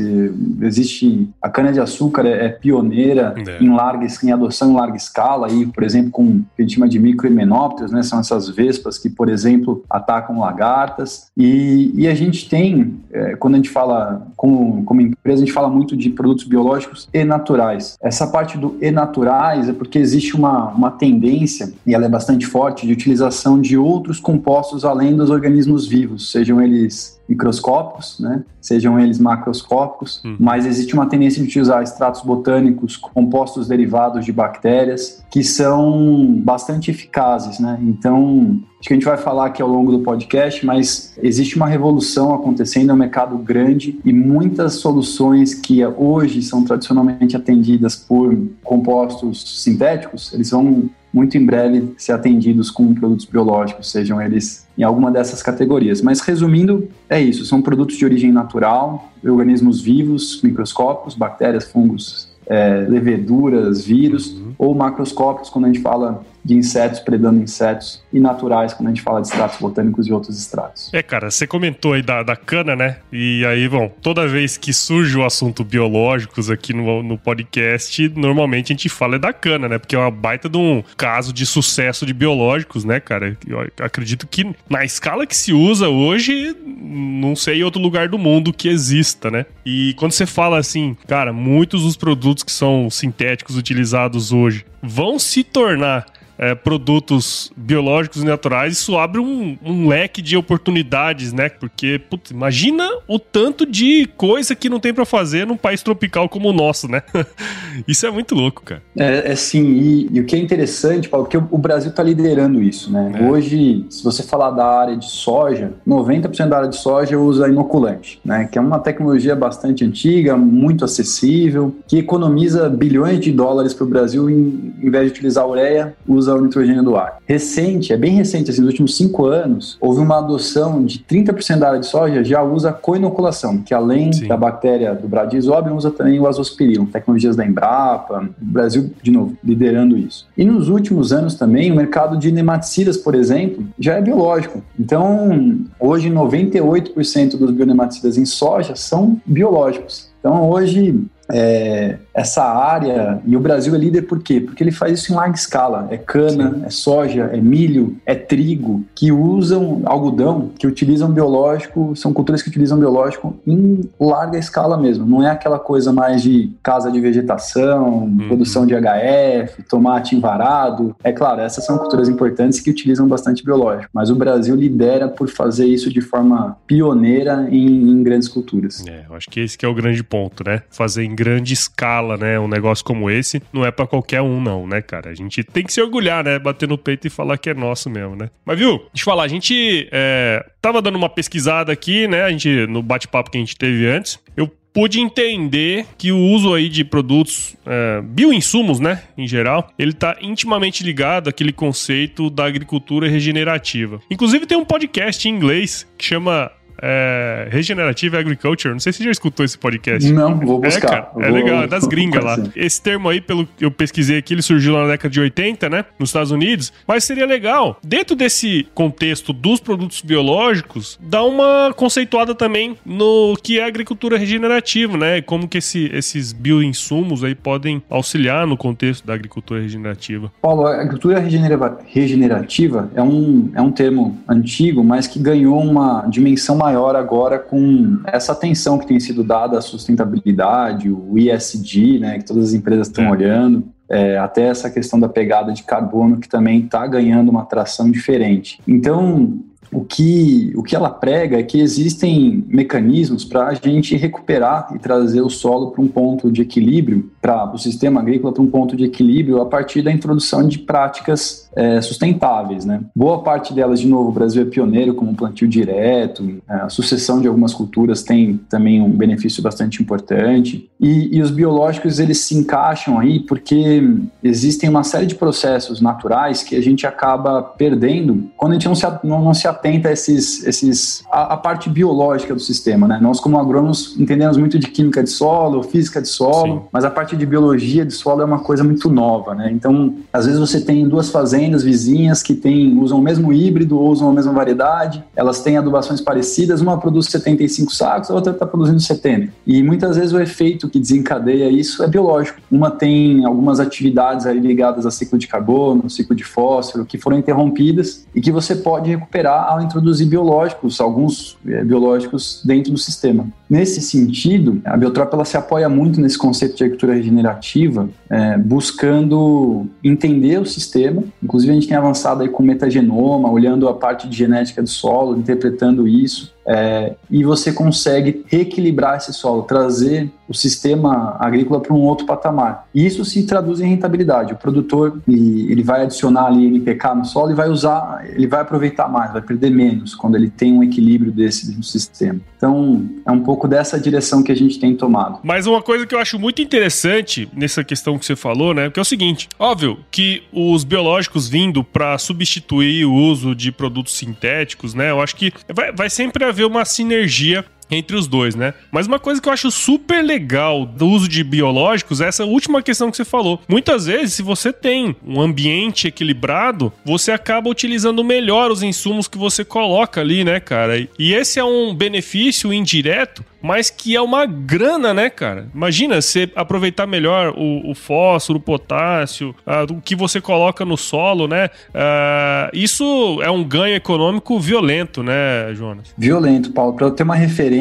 Existe 0.63 1.29
a 1.39 1.47
cana-de-açúcar 1.47 2.25
é, 2.25 2.45
é 2.47 2.49
pioneira 2.49 3.35
é. 3.37 3.63
em 3.63 3.69
larga 3.69 4.07
em 4.23 4.31
adoção 4.31 4.71
em 4.71 4.73
larga 4.73 4.97
escala, 4.97 5.45
aí, 5.45 5.67
por 5.67 5.83
exemplo, 5.83 6.09
com 6.09 6.23
o 6.23 6.45
que 6.55 6.61
a 6.61 6.61
gente 6.63 6.73
chama 6.73 6.89
de 6.89 6.97
microhimenópteros, 6.97 7.91
né? 7.91 8.01
São 8.01 8.19
essas 8.19 8.49
vespas 8.49 8.97
que, 8.97 9.11
por 9.11 9.29
exemplo, 9.29 9.83
atacam 10.07 10.39
lagartas. 10.39 11.27
E, 11.35 11.91
e 11.93 12.07
a 12.07 12.15
gente 12.15 12.49
tem, 12.49 12.95
é, 13.11 13.35
quando 13.35 13.55
a 13.55 13.57
gente 13.57 13.69
fala, 13.69 14.25
como, 14.37 14.83
como 14.85 15.01
empresa, 15.01 15.43
a 15.43 15.45
gente 15.45 15.53
fala 15.53 15.69
muito 15.69 15.97
de 15.97 16.09
produtos 16.09 16.45
biológicos 16.45 17.09
e 17.13 17.23
naturais. 17.25 17.97
Essa 18.01 18.27
parte 18.27 18.57
do 18.57 18.77
e 18.81 18.89
naturais 18.89 19.67
é 19.67 19.73
porque 19.73 19.99
existe 19.99 20.35
uma, 20.35 20.69
uma 20.69 20.91
tendência, 20.91 21.73
e 21.85 21.93
ela 21.93 22.05
é 22.05 22.09
bastante 22.09 22.45
forte, 22.45 22.87
de 22.87 22.93
utilização 22.93 23.59
de 23.59 23.77
outros 23.77 24.19
compostos 24.19 24.85
além 24.85 25.15
dos 25.15 25.29
organismos 25.29 25.87
vivos, 25.87 26.31
sejam 26.31 26.61
eles 26.61 27.16
microscópicos, 27.27 28.19
né? 28.19 28.43
sejam 28.61 28.99
eles 28.99 29.19
macroscópicos, 29.19 30.21
hum. 30.25 30.35
mas 30.39 30.65
existe 30.65 30.93
uma 30.93 31.05
tendência 31.05 31.41
de 31.41 31.47
utilizar 31.47 31.81
extratos 31.81 32.21
botânicos, 32.21 32.97
compostos 32.97 33.67
derivados 33.67 34.25
de 34.25 34.31
bactérias, 34.31 35.23
que 35.29 35.43
são 35.43 36.25
bastante 36.43 36.91
eficazes. 36.91 37.59
Né? 37.59 37.77
Então, 37.81 38.59
acho 38.79 38.87
que 38.87 38.93
a 38.93 38.95
gente 38.95 39.05
vai 39.05 39.17
falar 39.17 39.47
aqui 39.47 39.61
ao 39.61 39.69
longo 39.69 39.91
do 39.91 39.99
podcast, 39.99 40.65
mas 40.65 41.13
existe 41.21 41.55
uma 41.55 41.67
revolução 41.67 42.33
acontecendo, 42.33 42.91
é 42.91 42.93
um 42.93 42.97
mercado 42.97 43.37
grande 43.37 43.99
e 44.03 44.11
muitas 44.11 44.75
soluções 44.75 45.53
que 45.53 45.85
hoje 45.85 46.41
são 46.41 46.63
tradicionalmente 46.63 47.35
atendidas 47.35 47.95
por 47.95 48.37
compostos 48.63 49.63
sintéticos, 49.63 50.33
eles 50.33 50.49
vão 50.49 50.89
muito 51.17 51.35
em 51.35 51.43
breve 51.43 51.95
ser 51.97 52.11
atendidos 52.11 52.69
com 52.69 52.93
produtos 52.93 53.25
biológicos, 53.25 53.89
sejam 53.89 54.21
eles 54.21 54.67
em 54.77 54.83
alguma 54.83 55.09
dessas 55.09 55.41
categorias. 55.41 55.99
Mas 55.99 56.19
resumindo, 56.19 56.87
é 57.09 57.19
isso: 57.19 57.43
são 57.43 57.59
produtos 57.59 57.97
de 57.97 58.05
origem 58.05 58.31
natural, 58.31 59.11
organismos 59.25 59.81
vivos, 59.81 60.39
microscópios, 60.43 61.15
bactérias, 61.15 61.65
fungos, 61.65 62.29
é, 62.45 62.85
leveduras, 62.87 63.83
vírus, 63.83 64.33
uhum. 64.33 64.53
ou 64.59 64.75
macroscópios, 64.75 65.49
quando 65.49 65.65
a 65.65 65.67
gente 65.69 65.81
fala 65.81 66.23
de 66.47 66.53
insetos 66.53 67.01
predando 67.01 67.41
insetos 67.41 68.01
e 68.11 68.21
naturais 68.21 68.73
quando 68.73 68.87
a 68.87 68.91
gente 68.91 69.01
fala 69.01 69.21
de 69.21 69.27
extratos 69.27 69.59
botânicos 69.59 70.07
e 70.07 70.13
outros 70.13 70.39
extratos. 70.39 70.89
É, 70.93 71.03
cara, 71.03 71.29
você 71.29 71.45
comentou 71.45 71.91
aí 71.91 72.01
da, 72.01 72.23
da 72.23 72.37
cana, 72.37 72.73
né? 72.73 72.97
E 73.11 73.45
aí, 73.45 73.67
bom, 73.67 73.89
toda 74.01 74.25
vez 74.25 74.55
que 74.55 74.71
surge 74.71 75.17
o 75.17 75.25
assunto 75.25 75.65
biológicos 75.65 76.49
aqui 76.49 76.73
no, 76.73 77.03
no 77.03 77.17
podcast, 77.17 78.07
normalmente 78.15 78.71
a 78.71 78.75
gente 78.75 78.87
fala 78.87 79.17
é 79.17 79.19
da 79.19 79.33
cana, 79.33 79.67
né? 79.67 79.77
Porque 79.77 79.93
é 79.93 79.99
uma 79.99 80.09
baita 80.09 80.47
de 80.47 80.57
um 80.57 80.81
caso 80.95 81.33
de 81.33 81.45
sucesso 81.45 82.05
de 82.05 82.13
biológicos, 82.13 82.85
né, 82.85 83.01
cara? 83.01 83.37
Eu 83.45 83.59
acredito 83.81 84.25
que 84.25 84.55
na 84.69 84.85
escala 84.85 85.27
que 85.27 85.35
se 85.35 85.51
usa 85.51 85.89
hoje, 85.89 86.55
não 86.65 87.35
sei 87.35 87.61
outro 87.61 87.81
lugar 87.81 88.07
do 88.07 88.17
mundo 88.17 88.53
que 88.53 88.69
exista, 88.69 89.29
né? 89.29 89.45
E 89.65 89.93
quando 89.95 90.13
você 90.13 90.25
fala 90.25 90.57
assim, 90.57 90.95
cara, 91.07 91.33
muitos 91.33 91.83
dos 91.83 91.97
produtos 91.97 92.41
que 92.43 92.51
são 92.53 92.89
sintéticos 92.89 93.57
utilizados 93.57 94.31
hoje 94.31 94.65
vão 94.81 95.19
se 95.19 95.43
tornar 95.43 96.05
é, 96.37 96.53
produtos 96.53 97.51
biológicos 97.55 98.21
e 98.21 98.25
naturais, 98.25 98.73
isso 98.73 98.97
abre 98.97 99.19
um, 99.19 99.57
um, 99.63 99.87
leque 99.87 100.21
de 100.21 100.37
oportunidades, 100.37 101.33
né? 101.33 101.49
Porque, 101.49 101.99
putz, 102.09 102.31
imagina 102.31 102.87
o 103.07 103.17
tanto 103.17 103.65
de 103.65 104.07
coisa 104.17 104.55
que 104.55 104.69
não 104.69 104.79
tem 104.79 104.93
para 104.93 105.05
fazer 105.05 105.47
num 105.47 105.57
país 105.57 105.81
tropical 105.81 106.29
como 106.29 106.49
o 106.49 106.53
nosso, 106.53 106.87
né? 106.87 107.01
isso 107.87 108.05
é 108.05 108.11
muito 108.11 108.35
louco, 108.35 108.61
cara. 108.63 108.83
É, 108.95 109.31
é 109.31 109.35
sim, 109.35 109.65
e, 109.65 110.09
e, 110.11 110.19
o 110.19 110.25
que 110.25 110.35
é 110.35 110.39
interessante, 110.39 111.09
Paulo, 111.09 111.25
porque 111.25 111.37
o, 111.37 111.57
Brasil 111.57 111.91
tá 111.91 112.03
liderando 112.03 112.61
isso, 112.61 112.91
né? 112.91 113.13
É. 113.19 113.23
Hoje, 113.23 113.85
se 113.89 114.03
você 114.03 114.23
falar 114.23 114.51
da 114.51 114.65
área 114.65 114.95
de 114.95 115.09
soja, 115.09 115.73
90% 115.87 116.47
da 116.47 116.57
área 116.57 116.69
de 116.69 116.77
soja 116.77 117.17
usa 117.17 117.47
inoculante, 117.47 118.19
né? 118.23 118.47
Que 118.51 118.57
é 118.57 118.61
uma 118.61 118.79
tecnologia 118.79 119.35
bastante 119.35 119.83
antiga, 119.83 120.37
muito 120.37 120.85
acessível, 120.85 121.75
que 121.87 121.97
economiza 121.97 122.69
bilhões 122.69 123.19
de 123.19 123.31
dólares 123.31 123.73
para 123.73 123.85
o 123.85 123.89
Brasil 123.89 124.29
em, 124.29 124.73
em 124.81 124.89
vez 124.89 125.05
de 125.05 125.11
utilizar 125.11 125.47
ureia, 125.47 125.95
usa 126.07 126.26
usa 126.27 126.35
o 126.35 126.41
nitrogênio 126.41 126.83
do 126.83 126.95
ar. 126.95 127.19
Recente, 127.25 127.93
é 127.93 127.97
bem 127.97 128.13
recente, 128.15 128.51
assim, 128.51 128.61
nos 128.61 128.69
últimos 128.69 128.97
cinco 128.97 129.25
anos, 129.25 129.77
houve 129.79 130.01
uma 130.01 130.17
adoção 130.17 130.83
de 130.83 130.99
30% 130.99 131.59
da 131.59 131.67
área 131.69 131.79
de 131.79 131.87
soja 131.87 132.23
já 132.23 132.43
usa 132.43 132.73
coinoculação, 132.73 133.59
que 133.59 133.73
além 133.73 134.11
Sim. 134.11 134.27
da 134.27 134.35
bactéria 134.35 134.93
do 134.93 135.07
Bradisóbio, 135.07 135.75
usa 135.75 135.89
também 135.89 136.19
o 136.19 136.27
azospirilo, 136.27 136.85
tecnologias 136.87 137.35
da 137.35 137.45
Embrapa, 137.45 138.29
o 138.41 138.45
Brasil, 138.45 138.91
de 139.01 139.11
novo, 139.11 139.37
liderando 139.43 139.97
isso. 139.97 140.27
E 140.37 140.43
nos 140.43 140.69
últimos 140.69 141.13
anos 141.13 141.35
também, 141.35 141.71
o 141.71 141.75
mercado 141.75 142.17
de 142.17 142.31
nematicidas, 142.31 142.97
por 142.97 143.15
exemplo, 143.15 143.65
já 143.79 143.95
é 143.95 144.01
biológico. 144.01 144.61
Então, 144.77 145.59
hoje, 145.79 146.09
98% 146.09 147.37
dos 147.37 147.51
bionematicidas 147.51 148.17
em 148.17 148.25
soja 148.25 148.75
são 148.75 149.19
biológicos. 149.25 150.09
Então, 150.19 150.49
hoje, 150.49 151.05
é, 151.31 151.97
essa 152.13 152.43
área, 152.43 153.21
e 153.25 153.35
o 153.35 153.39
Brasil 153.39 153.75
é 153.75 153.77
líder 153.77 154.03
por 154.03 154.21
quê? 154.21 154.39
Porque 154.39 154.63
ele 154.63 154.71
faz 154.71 154.99
isso 154.99 155.11
em 155.11 155.15
larga 155.15 155.35
escala. 155.35 155.87
É 155.91 155.97
cana, 155.97 156.51
Sim. 156.51 156.63
é 156.65 156.69
soja, 156.69 157.29
é 157.33 157.37
milho, 157.37 157.97
é 158.05 158.15
trigo, 158.15 158.83
que 158.95 159.11
usam 159.11 159.81
algodão, 159.85 160.51
que 160.57 160.65
utilizam 160.65 161.11
biológico, 161.11 161.95
são 161.95 162.13
culturas 162.13 162.41
que 162.41 162.49
utilizam 162.49 162.79
biológico 162.79 163.37
em 163.45 163.89
larga 163.99 164.37
escala 164.37 164.77
mesmo. 164.77 165.05
Não 165.05 165.21
é 165.21 165.29
aquela 165.29 165.59
coisa 165.59 165.91
mais 165.91 166.21
de 166.21 166.51
casa 166.63 166.91
de 166.91 166.99
vegetação, 166.99 168.03
uhum. 168.03 168.27
produção 168.27 168.65
de 168.65 168.73
HF, 168.73 169.63
tomate 169.69 170.15
envarado. 170.15 170.95
É 171.03 171.11
claro, 171.11 171.41
essas 171.41 171.65
são 171.65 171.77
culturas 171.77 172.09
importantes 172.09 172.59
que 172.59 172.69
utilizam 172.69 173.07
bastante 173.07 173.43
biológico, 173.43 173.89
mas 173.93 174.09
o 174.09 174.15
Brasil 174.15 174.55
lidera 174.55 175.07
por 175.07 175.27
fazer 175.29 175.67
isso 175.67 175.91
de 175.91 176.01
forma 176.01 176.57
pioneira 176.65 177.47
em, 177.51 177.67
em 177.89 178.03
grandes 178.03 178.27
culturas. 178.27 178.83
É, 178.87 179.05
eu 179.09 179.15
acho 179.15 179.29
que 179.29 179.39
esse 179.39 179.57
que 179.57 179.65
é 179.65 179.69
o 179.69 179.73
grande 179.73 180.03
ponto, 180.03 180.43
né? 180.43 180.61
Fazer 180.69 181.03
em 181.03 181.15
grande 181.17 181.53
escala, 181.53 182.15
né? 182.15 182.39
Um 182.39 182.47
negócio 182.47 182.85
como 182.85 183.09
esse 183.09 183.41
não 183.51 183.65
é 183.65 183.71
para 183.71 183.87
qualquer 183.87 184.21
um, 184.21 184.39
não, 184.39 184.67
né, 184.67 184.81
cara? 184.81 185.09
A 185.09 185.15
gente 185.15 185.43
tem 185.43 185.63
que 185.63 185.73
se 185.73 185.81
orgulhar, 185.81 186.23
né? 186.23 186.37
Bater 186.37 186.69
no 186.69 186.77
peito 186.77 187.07
e 187.07 187.09
falar 187.09 187.37
que 187.37 187.49
é 187.49 187.53
nosso 187.53 187.89
mesmo, 187.89 188.15
né? 188.15 188.29
Mas 188.45 188.57
viu, 188.57 188.77
deixa 188.77 189.01
eu 189.01 189.05
falar, 189.05 189.23
a 189.23 189.27
gente 189.27 189.89
é, 189.91 190.45
tava 190.61 190.81
dando 190.81 190.95
uma 190.95 191.09
pesquisada 191.09 191.71
aqui, 191.71 192.07
né? 192.07 192.21
A 192.21 192.29
gente, 192.29 192.67
no 192.67 192.83
bate-papo 192.83 193.31
que 193.31 193.37
a 193.37 193.41
gente 193.41 193.57
teve 193.57 193.87
antes, 193.87 194.19
eu 194.37 194.47
pude 194.77 194.99
entender 194.99 195.87
que 195.97 196.11
o 196.11 196.19
uso 196.19 196.53
aí 196.53 196.69
de 196.69 196.83
produtos 196.83 197.55
é, 197.65 197.99
bioinsumos, 197.99 198.79
né, 198.79 199.01
em 199.17 199.27
geral, 199.27 199.71
ele 199.79 199.89
está 199.89 200.15
intimamente 200.21 200.83
ligado 200.83 201.27
àquele 201.27 201.51
conceito 201.51 202.29
da 202.29 202.45
agricultura 202.45 203.09
regenerativa. 203.09 203.99
Inclusive 204.11 204.45
tem 204.45 204.55
um 204.55 204.63
podcast 204.63 205.27
em 205.27 205.31
inglês 205.31 205.87
que 205.97 206.05
chama 206.05 206.51
é, 206.81 207.47
Regenerative 207.51 208.17
Agriculture. 208.17 208.73
Não 208.73 208.79
sei 208.79 208.93
se 208.93 208.99
você 208.99 209.05
já 209.05 209.11
escutou 209.11 209.45
esse 209.45 209.57
podcast. 209.57 210.11
Não, 210.11 210.35
vou 210.35 210.59
buscar. 210.59 210.87
É, 210.87 210.89
cara, 210.89 211.11
é 211.19 211.29
legal, 211.29 211.63
é 211.63 211.67
das 211.67 211.85
gringas 211.85 212.23
lá. 212.23 212.37
Esse 212.55 212.81
termo 212.81 213.09
aí, 213.09 213.19
pelo 213.19 213.45
que 213.45 213.65
eu 213.65 213.71
pesquisei 213.71 214.17
aqui, 214.17 214.33
ele 214.33 214.41
surgiu 214.41 214.73
lá 214.73 214.83
na 214.83 214.87
década 214.89 215.09
de 215.09 215.19
80, 215.19 215.69
né? 215.69 215.85
Nos 215.97 216.09
Estados 216.09 216.31
Unidos. 216.31 216.71
Mas 216.87 217.03
seria 217.03 217.25
legal, 217.25 217.79
dentro 217.83 218.15
desse 218.15 218.67
contexto 218.73 219.33
dos 219.33 219.59
produtos 219.59 220.01
biológicos, 220.01 220.99
dar 221.01 221.23
uma 221.23 221.73
conceituada 221.75 222.35
também 222.35 222.77
no 222.85 223.35
que 223.41 223.59
é 223.59 223.65
agricultura 223.65 224.17
regenerativa, 224.17 224.97
né? 224.97 225.21
Como 225.21 225.47
que 225.47 225.57
esse, 225.57 225.89
esses 225.93 226.33
bioinsumos 226.33 227.23
aí 227.23 227.35
podem 227.35 227.81
auxiliar 227.89 228.45
no 228.45 228.57
contexto 228.57 229.05
da 229.05 229.13
agricultura 229.13 229.61
regenerativa. 229.61 230.31
Paulo, 230.41 230.67
a 230.67 230.81
agricultura 230.81 231.19
regenerativa 231.19 232.89
é 232.95 233.01
um, 233.01 233.51
é 233.55 233.61
um 233.61 233.71
termo 233.71 234.17
antigo, 234.27 234.83
mas 234.83 235.07
que 235.07 235.19
ganhou 235.19 235.59
uma 235.59 236.05
dimensão 236.07 236.55
maior 236.55 236.66
agora 236.75 237.39
com 237.39 237.99
essa 238.05 238.31
atenção 238.31 238.77
que 238.77 238.87
tem 238.87 238.99
sido 238.99 239.23
dada 239.23 239.57
à 239.57 239.61
sustentabilidade, 239.61 240.89
o 240.89 241.17
ESG, 241.17 241.99
né, 241.99 242.17
que 242.17 242.25
todas 242.25 242.49
as 242.49 242.53
empresas 242.53 242.87
estão 242.87 243.05
é. 243.05 243.11
olhando. 243.11 243.63
É, 243.89 244.17
até 244.17 244.43
essa 244.43 244.69
questão 244.69 244.99
da 244.99 245.07
pegada 245.07 245.53
de 245.53 245.63
carbono 245.63 246.17
que 246.17 246.27
também 246.27 246.59
está 246.59 246.85
ganhando 246.85 247.29
uma 247.29 247.43
atração 247.43 247.89
diferente. 247.89 248.59
Então, 248.67 249.39
o 249.71 249.83
que, 249.83 250.51
o 250.55 250.63
que 250.63 250.75
ela 250.75 250.89
prega 250.89 251.39
é 251.39 251.43
que 251.43 251.59
existem 251.59 252.43
mecanismos 252.47 253.25
para 253.25 253.47
a 253.47 253.53
gente 253.53 253.95
recuperar 253.95 254.69
e 254.75 254.79
trazer 254.79 255.21
o 255.21 255.29
solo 255.29 255.71
para 255.71 255.81
um 255.81 255.87
ponto 255.87 256.31
de 256.31 256.41
equilíbrio, 256.41 257.09
para 257.21 257.53
o 257.53 257.57
sistema 257.57 257.99
agrícola 257.99 258.33
para 258.33 258.41
um 258.41 258.47
ponto 258.47 258.75
de 258.75 258.85
equilíbrio 258.85 259.41
a 259.41 259.45
partir 259.45 259.81
da 259.81 259.91
introdução 259.91 260.47
de 260.47 260.59
práticas 260.59 261.49
é, 261.55 261.81
sustentáveis. 261.81 262.65
Né? 262.65 262.81
Boa 262.95 263.21
parte 263.23 263.53
delas, 263.53 263.79
de 263.79 263.87
novo, 263.87 264.09
o 264.09 264.11
Brasil 264.11 264.43
é 264.43 264.45
pioneiro, 264.45 264.93
como 264.93 265.15
plantio 265.15 265.47
direto, 265.47 266.41
é, 266.49 266.53
a 266.53 266.69
sucessão 266.69 267.19
de 267.19 267.27
algumas 267.27 267.53
culturas 267.53 268.03
tem 268.03 268.37
também 268.49 268.81
um 268.81 268.89
benefício 268.89 269.41
bastante 269.43 269.81
importante. 269.81 270.69
E, 270.79 271.17
e 271.17 271.21
os 271.21 271.31
biológicos, 271.31 271.99
eles 271.99 272.19
se 272.19 272.35
encaixam 272.35 272.99
aí 272.99 273.19
porque 273.19 273.83
existem 274.23 274.69
uma 274.69 274.83
série 274.83 275.05
de 275.05 275.15
processos 275.15 275.81
naturais 275.81 276.43
que 276.43 276.55
a 276.55 276.61
gente 276.61 276.85
acaba 276.85 277.41
perdendo 277.41 278.29
quando 278.37 278.51
a 278.51 278.55
gente 278.55 278.67
não 278.67 278.75
se, 278.75 278.85
não, 279.03 279.23
não 279.23 279.33
se 279.33 279.47
atenta 279.57 279.89
a 279.89 279.91
esses, 279.91 280.45
esses 280.45 281.03
a, 281.11 281.33
a, 281.33 281.37
parte 281.37 281.69
biológica 281.69 282.33
do 282.33 282.39
sistema, 282.39 282.87
né? 282.87 282.99
Nós 283.01 283.19
como 283.19 283.39
agrônomos 283.39 283.95
entendemos 283.97 284.37
muito 284.37 284.59
de 284.59 284.67
química 284.67 285.03
de 285.03 285.09
solo, 285.09 285.63
física 285.63 286.01
de 286.01 286.07
solo, 286.07 286.55
Sim. 286.55 286.61
mas 286.71 286.85
a 286.85 286.91
parte 286.91 287.15
de 287.15 287.25
biologia 287.25 287.85
de 287.85 287.93
solo 287.93 288.21
é 288.21 288.25
uma 288.25 288.39
coisa 288.39 288.63
muito 288.63 288.89
nova, 288.89 289.33
né? 289.33 289.49
Então, 289.51 289.95
às 290.13 290.25
vezes 290.25 290.39
você 290.39 290.61
tem 290.61 290.87
duas 290.87 291.09
fazendas 291.09 291.63
vizinhas 291.63 292.21
que 292.21 292.35
tem, 292.35 292.77
usam 292.79 292.99
o 292.99 293.01
mesmo 293.01 293.33
híbrido 293.33 293.79
ou 293.79 293.89
usam 293.89 294.09
a 294.09 294.13
mesma 294.13 294.31
variedade, 294.31 295.03
elas 295.15 295.41
têm 295.41 295.57
adubações 295.57 295.99
parecidas, 295.99 296.61
uma 296.61 296.77
produz 296.77 297.07
75 297.07 297.73
sacos, 297.73 298.11
a 298.11 298.13
outra 298.13 298.33
está 298.33 298.45
produzindo 298.45 298.79
70. 298.79 299.33
E 299.45 299.63
muitas 299.63 299.97
vezes 299.97 300.13
o 300.13 300.19
efeito 300.19 300.69
que 300.69 300.79
desencadeia 300.79 301.49
isso 301.49 301.83
é 301.83 301.87
biológico. 301.87 302.39
Uma 302.51 302.69
tem 302.69 303.25
algumas 303.25 303.59
atividades 303.59 304.25
ligadas 304.25 304.85
a 304.85 304.91
ciclo 304.91 305.17
de 305.17 305.27
carbono, 305.27 305.89
ciclo 305.89 306.15
de 306.15 306.23
fósforo, 306.23 306.85
que 306.85 306.97
foram 306.97 307.17
interrompidas 307.17 308.05
e 308.13 308.21
que 308.21 308.31
você 308.31 308.55
pode 308.55 308.89
recuperar 308.89 309.46
ao 309.47 309.61
introduzir 309.61 310.07
biológicos, 310.07 310.81
alguns 310.81 311.37
é, 311.47 311.63
biológicos 311.63 312.41
dentro 312.43 312.71
do 312.71 312.77
sistema. 312.77 313.27
Nesse 313.49 313.81
sentido, 313.81 314.61
a 314.65 314.75
Biotrop 314.75 315.13
ela 315.13 315.23
se 315.23 315.37
apoia 315.37 315.69
muito 315.69 316.01
nesse 316.01 316.17
conceito 316.17 316.57
de 316.57 316.63
agricultura 316.63 316.93
regenerativa, 316.93 317.89
é, 318.09 318.37
buscando 318.37 319.65
entender 319.83 320.39
o 320.39 320.45
sistema. 320.45 321.03
Inclusive, 321.23 321.51
a 321.51 321.55
gente 321.55 321.67
tem 321.67 321.77
avançado 321.77 322.23
aí 322.23 322.29
com 322.29 322.43
metagenoma, 322.43 323.31
olhando 323.31 323.69
a 323.69 323.73
parte 323.73 324.07
de 324.09 324.17
genética 324.17 324.61
do 324.61 324.69
solo, 324.69 325.17
interpretando 325.17 325.87
isso. 325.87 326.35
É, 326.47 326.95
e 327.11 327.23
você 327.23 327.51
consegue 327.51 328.23
reequilibrar 328.27 328.97
esse 328.97 329.13
solo, 329.13 329.43
trazer 329.43 330.09
o 330.27 330.33
sistema 330.33 331.15
agrícola 331.19 331.59
para 331.59 331.73
um 331.73 331.81
outro 331.81 332.05
patamar. 332.05 332.67
E 332.73 332.85
isso 332.85 333.03
se 333.05 333.25
traduz 333.25 333.59
em 333.59 333.67
rentabilidade. 333.67 334.33
O 334.33 334.37
produtor 334.37 335.01
ele, 335.07 335.51
ele 335.51 335.63
vai 335.63 335.83
adicionar 335.83 336.25
ali 336.25 336.45
NPK 336.45 336.95
no 336.95 337.05
solo 337.05 337.31
e 337.31 337.35
vai 337.35 337.49
usar, 337.49 338.05
ele 338.09 338.27
vai 338.27 338.41
aproveitar 338.41 338.87
mais, 338.87 339.11
vai 339.11 339.21
perder 339.21 339.49
menos 339.49 339.95
quando 339.95 340.15
ele 340.15 340.29
tem 340.29 340.53
um 340.53 340.63
equilíbrio 340.63 341.11
desse 341.11 341.55
no 341.55 341.63
sistema. 341.63 342.19
Então, 342.35 342.87
é 343.05 343.11
um 343.11 343.21
pouco 343.21 343.47
dessa 343.47 343.79
direção 343.79 344.21
que 344.21 344.31
a 344.31 344.35
gente 344.35 344.59
tem 344.59 344.75
tomado. 344.75 345.19
Mas 345.23 345.47
uma 345.47 345.61
coisa 345.61 345.87
que 345.87 345.95
eu 345.95 345.99
acho 345.99 346.19
muito 346.19 346.41
interessante 346.41 347.27
nessa 347.33 347.63
questão 347.63 347.97
que 347.97 348.05
você 348.05 348.15
falou, 348.15 348.53
né, 348.53 348.69
que 348.69 348.79
é 348.79 348.81
o 348.81 348.85
seguinte: 348.85 349.27
óbvio 349.39 349.79
que 349.89 350.23
os 350.31 350.63
biológicos 350.63 351.27
vindo 351.27 351.63
para 351.63 351.97
substituir 351.97 352.85
o 352.85 352.93
uso 352.93 353.33
de 353.33 353.51
produtos 353.51 353.97
sintéticos, 353.97 354.73
né, 354.73 354.91
eu 354.91 355.01
acho 355.01 355.15
que 355.15 355.33
vai, 355.53 355.71
vai 355.71 355.89
sempre 355.89 356.23
haver 356.23 356.36
uma 356.43 356.65
sinergia 356.65 357.45
entre 357.69 357.95
os 357.95 358.07
dois, 358.07 358.35
né? 358.35 358.53
Mas 358.71 358.87
uma 358.87 358.99
coisa 358.99 359.21
que 359.21 359.27
eu 359.27 359.33
acho 359.33 359.51
super 359.51 360.03
legal 360.03 360.65
do 360.65 360.87
uso 360.87 361.07
de 361.07 361.23
biológicos 361.23 362.01
é 362.01 362.07
essa 362.07 362.25
última 362.25 362.61
questão 362.61 362.89
que 362.89 362.97
você 362.97 363.05
falou. 363.05 363.41
Muitas 363.47 363.85
vezes, 363.85 364.13
se 364.13 364.21
você 364.21 364.51
tem 364.53 364.95
um 365.05 365.21
ambiente 365.21 365.87
equilibrado, 365.87 366.71
você 366.85 367.11
acaba 367.11 367.49
utilizando 367.49 368.03
melhor 368.03 368.51
os 368.51 368.63
insumos 368.63 369.07
que 369.07 369.17
você 369.17 369.43
coloca 369.43 370.01
ali, 370.01 370.23
né, 370.23 370.39
cara? 370.39 370.77
E 370.97 371.13
esse 371.13 371.39
é 371.39 371.43
um 371.43 371.73
benefício 371.73 372.53
indireto 372.53 373.23
mas 373.41 373.69
que 373.69 373.95
é 373.95 374.01
uma 374.01 374.25
grana, 374.25 374.93
né, 374.93 375.09
cara? 375.09 375.47
Imagina 375.53 376.01
você 376.01 376.29
aproveitar 376.35 376.87
melhor 376.87 377.33
o, 377.37 377.71
o 377.71 377.75
fósforo, 377.75 378.39
o 378.39 378.41
potássio, 378.41 379.35
uh, 379.45 379.71
o 379.73 379.81
que 379.81 379.95
você 379.95 380.19
coloca 380.19 380.65
no 380.65 380.77
solo, 380.77 381.27
né? 381.27 381.49
Uh, 381.69 382.49
isso 382.53 383.19
é 383.21 383.29
um 383.29 383.43
ganho 383.43 383.75
econômico 383.75 384.39
violento, 384.39 385.03
né, 385.03 385.53
Jonas? 385.53 385.93
Violento, 385.97 386.51
Paulo. 386.51 386.73
Para 386.73 386.87
eu 386.87 386.91
ter 386.91 387.03
uma 387.03 387.15
referência, 387.15 387.56